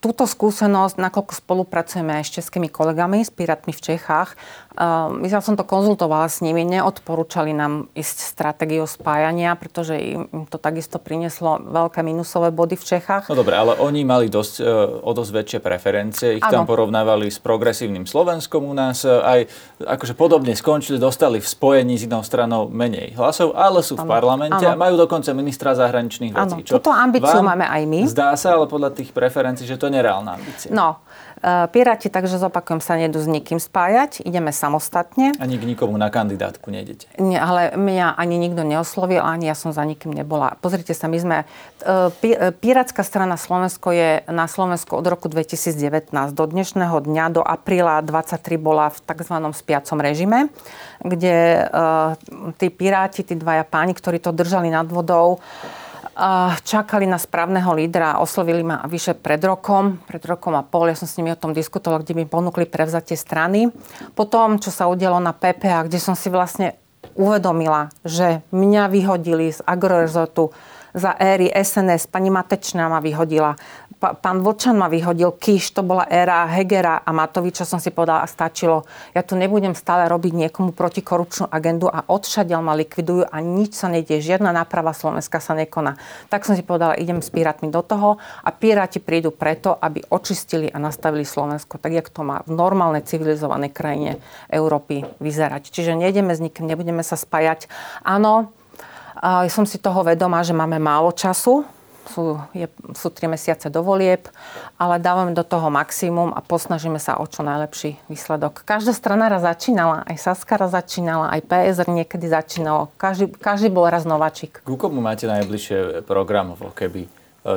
túto 0.02 0.26
skúsenosť, 0.26 0.98
nakoľko 0.98 1.34
spolupracujeme 1.38 2.20
aj 2.20 2.24
s 2.26 2.36
českými 2.42 2.68
kolegami, 2.68 3.22
s 3.22 3.32
Pirátmi 3.32 3.72
v 3.72 3.80
Čechách, 3.80 4.34
e, 4.76 5.28
ja 5.28 5.40
som 5.42 5.58
to 5.58 5.66
konzultovala 5.66 6.30
s 6.30 6.40
nimi, 6.46 6.66
neodporúčali 6.66 7.52
nám 7.54 7.90
ísť 7.94 8.18
stratégiou 8.36 8.86
spájania, 8.86 9.54
pretože 9.58 9.98
im 9.98 10.46
to 10.50 10.58
takisto 10.62 10.98
prinieslo 10.98 11.62
veľké 11.62 12.02
minusové 12.02 12.50
body 12.50 12.76
v 12.78 12.86
Čechách. 12.86 13.30
No 13.30 13.38
dobre, 13.38 13.58
ale 13.58 13.78
oni 13.78 14.02
mali 14.06 14.28
dosť, 14.32 14.64
o 15.04 15.12
dosť 15.12 15.32
väčšie 15.32 15.60
preferencie, 15.60 16.28
ich 16.40 16.46
ano. 16.46 16.62
tam 16.62 16.64
porovnávali 16.66 17.30
s 17.30 17.38
progresívnym 17.38 18.10
Slovenskom 18.10 18.66
u 18.66 18.74
nás, 18.74 19.06
aj 19.06 19.46
akože 19.84 20.14
podobne 20.16 20.54
skončili, 20.58 20.98
dostali 20.98 21.38
v 21.40 21.48
spojení 21.48 21.96
s 22.00 22.08
inou 22.08 22.24
stranou 22.26 22.68
menej 22.72 23.14
hlasov, 23.20 23.54
ale 23.54 23.84
sú 23.86 24.00
ano. 24.00 24.04
v 24.04 24.06
parlamente 24.08 24.66
ano. 24.66 24.74
a 24.74 24.80
majú 24.80 24.96
dokonca 24.98 25.32
ministra 25.36 25.76
zahraničných 25.76 26.34
vecí. 26.34 26.58
Čo 26.66 26.80
Túto 26.80 26.94
ambíciu 26.96 27.40
máme 27.44 27.68
aj 27.68 27.84
my. 27.86 28.00
Zdá 28.10 28.34
sa, 28.40 28.56
ale 28.56 28.66
podľa 28.66 28.96
tých 28.96 29.12
preferencií, 29.14 29.68
že 29.68 29.76
to 29.76 29.92
je 29.92 29.94
nereálna 30.00 30.40
ambícia. 30.40 30.70
No, 30.72 31.04
e, 31.29 31.29
Piráti, 31.46 32.12
takže 32.12 32.36
zopakujem, 32.36 32.84
sa 32.84 33.00
nedú 33.00 33.16
s 33.16 33.24
nikým 33.24 33.64
spájať, 33.64 34.28
ideme 34.28 34.52
samostatne. 34.52 35.32
Ani 35.40 35.56
k 35.56 35.64
nikomu 35.64 35.96
na 35.96 36.12
kandidátku 36.12 36.68
nejdete. 36.68 37.08
Nie, 37.16 37.40
ale 37.40 37.80
mňa 37.80 38.20
ani 38.20 38.36
nikto 38.36 38.68
neoslovil, 38.68 39.24
ani 39.24 39.48
ja 39.48 39.56
som 39.56 39.72
za 39.72 39.88
nikým 39.88 40.12
nebola. 40.12 40.60
Pozrite 40.60 40.92
sa, 40.92 41.08
my 41.08 41.16
sme... 41.16 41.38
E, 41.80 42.12
e, 42.36 42.52
Pirátska 42.52 43.08
strana 43.08 43.40
Slovensko 43.40 43.96
je 43.96 44.20
na 44.28 44.52
Slovensku 44.52 45.00
od 45.00 45.08
roku 45.08 45.32
2019 45.32 46.12
do 46.36 46.44
dnešného 46.44 47.00
dňa, 47.08 47.26
do 47.32 47.42
apríla 47.42 48.04
23 48.04 48.60
bola 48.60 48.92
v 48.92 49.00
tzv. 49.00 49.36
spiacom 49.56 49.98
režime, 50.04 50.52
kde 51.00 51.72
tí 52.60 52.68
Piráti, 52.68 53.24
tí 53.24 53.40
dvaja 53.40 53.64
páni, 53.64 53.96
ktorí 53.96 54.20
to 54.20 54.36
držali 54.36 54.68
nad 54.68 54.92
vodou, 54.92 55.40
čakali 56.64 57.08
na 57.08 57.16
správneho 57.16 57.72
lídra, 57.72 58.20
oslovili 58.20 58.62
ma 58.62 58.84
vyše 58.84 59.16
pred 59.16 59.40
rokom, 59.44 59.98
pred 60.04 60.24
rokom 60.28 60.54
a 60.56 60.64
pol, 60.64 60.92
ja 60.92 60.96
som 61.00 61.08
s 61.08 61.16
nimi 61.16 61.32
o 61.32 61.40
tom 61.40 61.56
diskutovala, 61.56 62.04
kde 62.04 62.14
mi 62.20 62.26
ponúkli 62.28 62.68
prevzatie 62.68 63.16
strany. 63.16 63.72
Potom, 64.14 64.60
čo 64.60 64.70
sa 64.70 64.92
udialo 64.92 65.18
na 65.24 65.32
PPA, 65.32 65.88
kde 65.88 65.98
som 65.98 66.14
si 66.14 66.28
vlastne 66.28 66.76
uvedomila, 67.16 67.92
že 68.04 68.44
mňa 68.52 68.92
vyhodili 68.92 69.52
z 69.52 69.64
agrorezortu 69.64 70.52
za 70.94 71.16
éry 71.20 71.52
SNS, 71.54 72.10
pani 72.10 72.30
Matečná 72.34 72.90
ma 72.90 73.00
vyhodila, 73.04 73.56
pán 74.00 74.40
Vlčan 74.40 74.80
ma 74.80 74.88
vyhodil, 74.88 75.36
Kiš, 75.36 75.76
to 75.76 75.84
bola 75.84 76.08
éra 76.08 76.48
Hegera 76.48 77.04
a 77.04 77.12
Matoviča, 77.12 77.68
som 77.68 77.84
si 77.84 77.92
povedala, 77.92 78.24
a 78.24 78.32
stačilo. 78.32 78.88
Ja 79.12 79.22
tu 79.22 79.36
nebudem 79.36 79.76
stále 79.76 80.08
robiť 80.08 80.48
niekomu 80.48 80.72
protikorupčnú 80.72 81.52
agendu 81.52 81.92
a 81.92 82.08
odšadiaľ 82.08 82.62
ma 82.64 82.74
likvidujú 82.80 83.28
a 83.28 83.38
nič 83.44 83.76
sa 83.76 83.92
nedie, 83.92 84.24
žiadna 84.24 84.56
náprava 84.56 84.96
Slovenska 84.96 85.44
sa 85.44 85.52
nekoná. 85.52 86.00
Tak 86.32 86.48
som 86.48 86.56
si 86.56 86.64
povedala, 86.64 86.96
idem 86.96 87.20
s 87.20 87.28
Pirátmi 87.28 87.68
do 87.68 87.84
toho 87.84 88.16
a 88.40 88.50
Piráti 88.56 89.04
prídu 89.04 89.36
preto, 89.36 89.76
aby 89.76 90.00
očistili 90.08 90.72
a 90.72 90.80
nastavili 90.80 91.28
Slovensko 91.28 91.76
tak, 91.76 91.92
jak 91.92 92.08
to 92.08 92.24
má 92.24 92.40
v 92.48 92.56
normálnej 92.56 93.04
civilizovanej 93.04 93.76
krajine 93.76 94.12
Európy 94.48 95.04
vyzerať. 95.20 95.76
Čiže 95.76 96.00
nejdeme 96.00 96.32
s 96.32 96.40
nikým, 96.40 96.66
nebudeme 96.66 97.04
sa 97.04 97.20
spájať. 97.20 97.68
Áno, 98.08 98.56
som 99.52 99.68
si 99.68 99.78
toho 99.80 100.02
vedomá, 100.04 100.44
že 100.44 100.56
máme 100.56 100.80
málo 100.80 101.12
času, 101.12 101.68
sú, 102.10 102.42
je, 102.58 102.66
sú 102.98 103.08
tri 103.14 103.30
mesiace 103.30 103.70
do 103.70 103.86
volieb, 103.86 104.26
ale 104.82 104.98
dávame 104.98 105.38
do 105.38 105.46
toho 105.46 105.70
maximum 105.70 106.34
a 106.34 106.42
posnažíme 106.42 106.98
sa 106.98 107.22
o 107.22 107.26
čo 107.30 107.46
najlepší 107.46 108.02
výsledok. 108.10 108.66
Každá 108.66 108.92
strana 108.98 109.30
raz 109.30 109.46
začínala, 109.46 110.02
aj 110.10 110.18
Saska 110.18 110.58
raz 110.58 110.74
začínala, 110.74 111.30
aj 111.30 111.46
PSR 111.46 111.88
niekedy 111.88 112.26
začínalo. 112.26 112.90
Každý, 112.98 113.30
každý 113.38 113.70
bol 113.70 113.86
raz 113.88 114.10
nováčik. 114.10 114.66
Ku 114.66 114.76
komu 114.76 115.00
máte 115.00 115.30
najbližšie 115.30 116.04
programovo, 116.10 116.74
keby 116.74 117.06
e, 117.06 117.10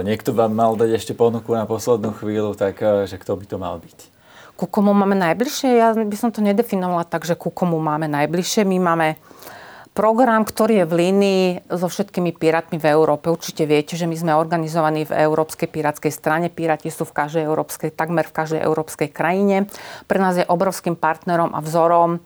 niekto 0.05 0.37
vám 0.37 0.53
mal 0.53 0.77
dať 0.77 1.01
ešte 1.01 1.13
ponuku 1.17 1.57
na 1.57 1.65
poslednú 1.65 2.13
chvíľu, 2.13 2.53
tak 2.53 2.77
e, 2.85 3.09
že 3.09 3.17
kto 3.17 3.41
by 3.41 3.45
to 3.49 3.57
mal 3.57 3.81
byť? 3.81 3.99
Ku 4.53 4.69
komu 4.69 4.93
máme 4.93 5.17
najbližšie? 5.17 5.81
Ja 5.81 5.97
by 5.97 6.17
som 6.19 6.29
to 6.29 6.45
nedefinovala 6.45 7.09
tak, 7.09 7.25
že 7.25 7.35
ku 7.35 7.49
komu 7.49 7.81
máme 7.81 8.05
najbližšie. 8.05 8.69
My 8.69 8.79
máme 8.79 9.17
program, 9.93 10.49
ktorý 10.49 10.83
je 10.83 10.87
v 10.89 10.95
línii 10.99 11.45
so 11.69 11.85
všetkými 11.85 12.33
pirátmi 12.33 12.81
v 12.81 12.89
Európe. 12.89 13.29
Určite 13.29 13.69
viete, 13.69 13.93
že 13.97 14.09
my 14.09 14.17
sme 14.17 14.33
organizovaní 14.33 15.05
v 15.05 15.13
Európskej 15.13 15.69
pirátskej 15.69 16.13
strane. 16.13 16.49
Piráti 16.49 16.89
sú 16.89 17.05
v 17.05 17.13
každej 17.13 17.45
európskej, 17.45 17.93
takmer 17.93 18.25
v 18.25 18.37
každej 18.37 18.61
európskej 18.65 19.13
krajine. 19.13 19.69
Pre 20.09 20.17
nás 20.17 20.41
je 20.41 20.49
obrovským 20.49 20.97
partnerom 20.97 21.53
a 21.53 21.61
vzorom 21.61 22.17
e, 22.17 22.19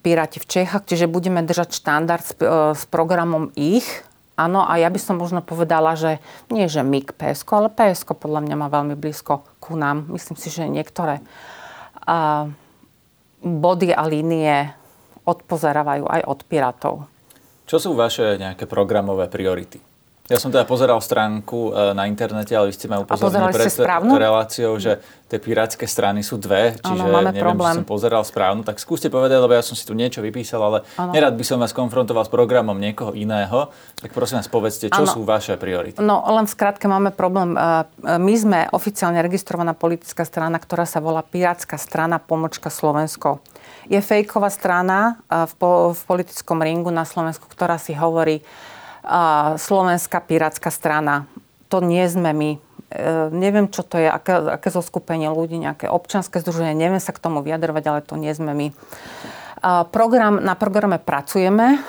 Piráti 0.00 0.38
v 0.38 0.46
Čechách, 0.46 0.86
čiže 0.86 1.10
budeme 1.10 1.42
držať 1.42 1.74
štandard 1.74 2.22
s, 2.22 2.32
e, 2.38 2.46
s 2.78 2.86
programom 2.86 3.50
ich. 3.58 4.06
Áno, 4.38 4.64
a 4.64 4.78
ja 4.78 4.88
by 4.88 4.96
som 5.02 5.20
možno 5.20 5.42
povedala, 5.42 5.98
že 5.98 6.22
nie, 6.54 6.70
že 6.70 6.86
my 6.86 7.02
k 7.02 7.12
PSK, 7.12 7.50
ale 7.50 7.68
PSK 7.68 8.14
podľa 8.14 8.46
mňa 8.46 8.56
má 8.56 8.72
veľmi 8.72 8.94
blízko 8.94 9.42
ku 9.58 9.74
nám. 9.74 10.06
Myslím 10.08 10.38
si, 10.38 10.48
že 10.48 10.70
niektoré 10.70 11.20
a, 12.06 12.48
body 13.42 13.92
a 13.92 14.06
línie 14.08 14.79
odpozerávajú 15.30 16.04
aj 16.10 16.22
od 16.26 16.40
pirátov. 16.46 16.94
Čo 17.70 17.78
sú 17.78 17.90
vaše 17.94 18.34
nejaké 18.34 18.66
programové 18.66 19.30
priority? 19.30 19.78
Ja 20.30 20.38
som 20.38 20.54
teda 20.54 20.62
pozeral 20.62 21.02
stránku 21.02 21.74
e, 21.74 21.90
na 21.90 22.06
internete, 22.06 22.54
ale 22.54 22.70
vy 22.70 22.74
ste 22.78 22.86
ma 22.86 23.02
upozornili 23.02 23.50
pred 23.50 23.66
reláciou, 24.14 24.78
že 24.78 25.02
tie 25.26 25.42
pirátske 25.42 25.90
strany 25.90 26.22
sú 26.22 26.38
dve, 26.38 26.78
čiže 26.78 27.02
ano, 27.02 27.14
máme 27.18 27.34
neviem, 27.34 27.50
problém. 27.50 27.74
či 27.74 27.78
som 27.82 27.86
pozeral 27.90 28.22
správnu. 28.22 28.62
Tak 28.62 28.78
skúste 28.78 29.10
povedať, 29.10 29.42
lebo 29.42 29.50
ja 29.50 29.62
som 29.66 29.74
si 29.74 29.82
tu 29.82 29.90
niečo 29.90 30.22
vypísal, 30.22 30.62
ale 30.62 30.78
ano. 30.94 31.10
nerad 31.10 31.34
by 31.34 31.42
som 31.42 31.58
vás 31.58 31.74
konfrontoval 31.74 32.22
s 32.22 32.30
programom 32.30 32.78
niekoho 32.78 33.10
iného. 33.10 33.74
Tak 33.98 34.14
prosím 34.14 34.38
vás, 34.38 34.46
povedzte, 34.46 34.86
čo 34.86 35.02
ano. 35.02 35.10
sú 35.10 35.26
vaše 35.26 35.58
priority? 35.58 35.98
No 35.98 36.22
len 36.22 36.46
v 36.46 36.54
skratke 36.54 36.86
máme 36.86 37.10
problém. 37.10 37.58
E, 37.58 37.58
e, 37.58 38.14
my 38.22 38.34
sme 38.38 38.58
oficiálne 38.70 39.18
registrovaná 39.18 39.74
politická 39.74 40.22
strana, 40.22 40.62
ktorá 40.62 40.86
sa 40.86 41.02
volá 41.02 41.26
Pirátska 41.26 41.74
strana 41.74 42.22
Pomočka 42.22 42.70
Slovensko 42.70 43.42
je 43.90 43.98
fejková 43.98 44.46
strana 44.54 45.18
v, 45.26 45.52
po, 45.58 45.70
v 45.90 46.02
politickom 46.06 46.62
ringu 46.62 46.94
na 46.94 47.02
Slovensku, 47.02 47.50
ktorá 47.50 47.74
si 47.74 47.90
hovorí 47.90 48.38
uh, 49.02 49.58
Slovenská 49.58 50.22
pirátska 50.22 50.70
strana. 50.70 51.26
To 51.74 51.82
nie 51.82 52.06
sme 52.06 52.30
my. 52.30 52.50
Uh, 52.54 53.26
neviem, 53.34 53.66
čo 53.66 53.82
to 53.82 53.98
je, 53.98 54.06
aké, 54.06 54.38
aké 54.38 54.70
zoskupenie 54.70 55.26
ľudí, 55.26 55.58
nejaké 55.58 55.90
občanské 55.90 56.38
združenie, 56.38 56.78
neviem 56.78 57.02
sa 57.02 57.10
k 57.10 57.18
tomu 57.18 57.42
vyjadrovať, 57.42 57.84
ale 57.90 58.00
to 58.06 58.14
nie 58.14 58.30
sme 58.30 58.54
my. 58.54 58.66
Uh, 59.58 59.82
program, 59.90 60.38
na 60.38 60.54
programe 60.54 61.02
pracujeme. 61.02 61.82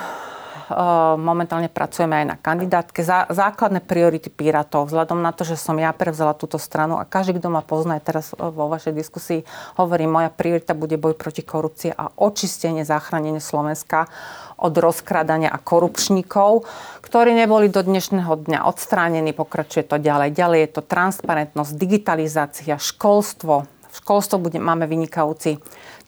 Eh, 0.72 1.16
momentálne 1.20 1.68
pracujeme 1.68 2.24
aj 2.24 2.26
na 2.26 2.38
kandidátke. 2.40 3.04
Základné 3.28 3.84
priority 3.84 4.32
Pirátov, 4.32 4.88
vzhľadom 4.88 5.20
na 5.20 5.36
to, 5.36 5.44
že 5.44 5.60
som 5.60 5.76
ja 5.76 5.92
prevzala 5.92 6.32
túto 6.32 6.56
stranu 6.56 6.96
a 6.96 7.04
každý, 7.04 7.44
kto 7.44 7.52
ma 7.52 7.60
pozná 7.60 8.00
teraz 8.00 8.32
eh, 8.32 8.40
vo 8.40 8.72
vašej 8.72 8.96
diskusii, 8.96 9.40
hovorí, 9.76 10.08
moja 10.08 10.32
priorita 10.32 10.72
bude 10.72 10.96
boj 10.96 11.20
proti 11.20 11.44
korupcii 11.44 11.92
a 11.92 12.08
očistenie, 12.24 12.88
zachránenie 12.88 13.44
Slovenska 13.44 14.08
od 14.62 14.72
rozkrádania 14.72 15.52
a 15.52 15.60
korupčníkov, 15.60 16.64
ktorí 17.04 17.36
neboli 17.36 17.68
do 17.68 17.84
dnešného 17.84 18.48
dňa 18.48 18.64
odstránení. 18.64 19.36
Pokračuje 19.36 19.84
to 19.84 20.00
ďalej. 20.00 20.32
Ďalej 20.32 20.60
je 20.64 20.70
to 20.72 20.82
transparentnosť, 20.88 21.72
digitalizácia, 21.76 22.80
školstvo. 22.80 23.68
V 23.92 23.96
školstvo 24.00 24.40
bude, 24.40 24.56
máme 24.62 24.88
vynikajúci 24.88 25.60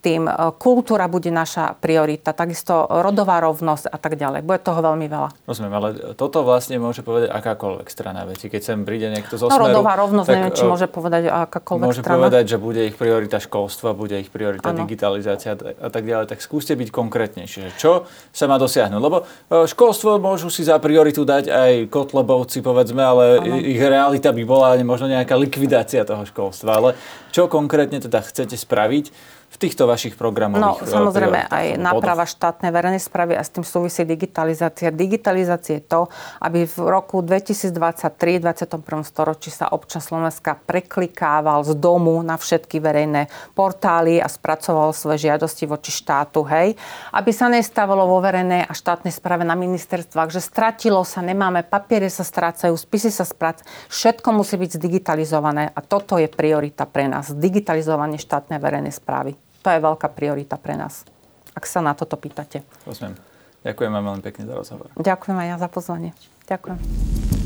tým. 0.04 0.28
E, 0.28 0.32
kultúra 0.60 1.08
bude 1.08 1.32
naša 1.32 1.80
priorita, 1.80 2.36
takisto 2.36 2.84
rodová 2.92 3.40
rovnosť 3.40 3.88
a 3.88 3.98
tak 3.98 4.20
ďalej. 4.20 4.44
Bude 4.44 4.60
toho 4.60 4.84
veľmi 4.84 5.08
veľa. 5.08 5.30
Rozumiem, 5.48 5.74
ale 5.74 5.88
toto 6.20 6.44
vlastne 6.44 6.76
môže 6.76 7.00
povedať 7.00 7.32
akákoľvek 7.32 7.88
strana 7.88 8.28
veci. 8.28 8.52
Keď 8.52 8.62
sem 8.62 8.80
príde 8.84 9.08
niekto 9.08 9.40
zo 9.40 9.48
no, 9.48 9.56
Smeru... 9.56 9.72
rodová 9.72 9.96
rovnosť, 9.96 10.28
tak, 10.28 10.36
neviem, 10.36 10.54
či 10.54 10.66
e, 10.68 10.70
môže 10.70 10.88
povedať 10.92 11.32
akákoľvek 11.32 11.88
môže 11.88 12.02
strana. 12.04 12.20
Môže 12.20 12.24
povedať, 12.28 12.44
že 12.52 12.58
bude 12.60 12.82
ich 12.84 12.96
priorita 13.00 13.38
školstva, 13.40 13.96
bude 13.96 14.16
ich 14.20 14.28
priorita 14.28 14.76
ano. 14.76 14.84
digitalizácia 14.84 15.56
a 15.56 15.90
tak 15.90 16.04
ďalej. 16.04 16.28
Tak 16.28 16.44
skúste 16.44 16.76
byť 16.76 16.90
konkrétnejšie. 16.92 17.80
Čo 17.80 18.04
sa 18.36 18.46
má 18.52 18.60
dosiahnuť? 18.60 19.00
Lebo 19.00 19.24
e, 19.24 19.64
školstvo 19.72 20.20
môžu 20.20 20.52
si 20.52 20.68
za 20.68 20.76
prioritu 20.84 21.24
dať 21.24 21.48
aj 21.48 21.72
Kotlebovci, 21.88 22.60
povedzme, 22.60 23.00
ale 23.00 23.26
ano. 23.40 23.56
ich 23.56 23.80
realita 23.80 24.36
by 24.36 24.44
bola 24.44 24.76
možno 24.84 25.08
nejaká 25.08 25.40
likvidácia 25.40 26.04
toho 26.04 26.28
školstva. 26.28 26.70
Ale 26.76 26.90
čo 27.32 27.48
konkrétne 27.48 28.04
teda 28.04 28.20
chcete 28.20 28.60
spraviť? 28.60 29.34
V 29.54 29.58
týchto 29.62 29.86
vašich 29.86 30.18
programových 30.18 30.82
No 30.82 30.82
samozrejme 30.82 31.46
aj 31.46 31.78
náprava 31.78 32.26
štátnej 32.26 32.74
verejnej 32.74 32.98
správy 32.98 33.38
a 33.38 33.46
s 33.46 33.54
tým 33.54 33.62
súvisí 33.62 34.02
digitalizácia. 34.02 34.90
Digitalizácia 34.90 35.78
je 35.78 35.86
to, 35.86 36.10
aby 36.42 36.66
v 36.66 36.78
roku 36.90 37.22
2023, 37.22 38.42
21. 38.42 38.82
storočí 39.06 39.54
sa 39.54 39.70
občan 39.70 40.02
Slovenska 40.02 40.58
preklikával 40.58 41.62
z 41.62 41.78
domu 41.78 42.18
na 42.26 42.34
všetky 42.34 42.82
verejné 42.82 43.30
portály 43.54 44.18
a 44.18 44.26
spracoval 44.26 44.90
svoje 44.98 45.30
žiadosti 45.30 45.70
voči 45.70 45.94
štátu, 45.94 46.42
hej. 46.50 46.74
Aby 47.14 47.30
sa 47.30 47.46
nestávalo 47.46 48.10
vo 48.10 48.18
verejnej 48.26 48.66
a 48.66 48.74
štátnej 48.74 49.14
správe 49.14 49.46
na 49.46 49.54
ministerstvách, 49.54 50.34
že 50.34 50.42
stratilo 50.42 51.06
sa, 51.06 51.22
nemáme, 51.22 51.62
papiere 51.62 52.10
sa 52.10 52.26
strácajú, 52.26 52.74
spisy 52.74 53.14
sa 53.14 53.22
strácajú, 53.22 53.70
všetko 53.94 54.30
musí 54.34 54.58
byť 54.58 54.82
zdigitalizované 54.82 55.70
a 55.70 55.80
toto 55.86 56.18
je 56.18 56.26
priorita 56.26 56.90
pre 56.90 57.06
nás, 57.06 57.30
digitalizovanie 57.30 58.18
štátnej 58.18 58.58
verejnej 58.58 58.96
správy. 58.96 59.43
To 59.64 59.68
je 59.72 59.80
veľká 59.80 60.12
priorita 60.12 60.60
pre 60.60 60.76
nás, 60.76 61.08
ak 61.56 61.64
sa 61.64 61.80
na 61.80 61.96
toto 61.96 62.20
pýtate. 62.20 62.68
Rozumiem. 62.84 63.16
Ďakujem 63.64 63.92
vám 63.96 64.04
veľmi 64.12 64.24
pekne 64.28 64.44
za 64.44 64.54
rozhovor. 64.60 64.92
Ďakujem 65.00 65.38
aj 65.40 65.48
ja 65.48 65.56
za 65.56 65.70
pozvanie. 65.72 66.12
Ďakujem. 66.52 67.43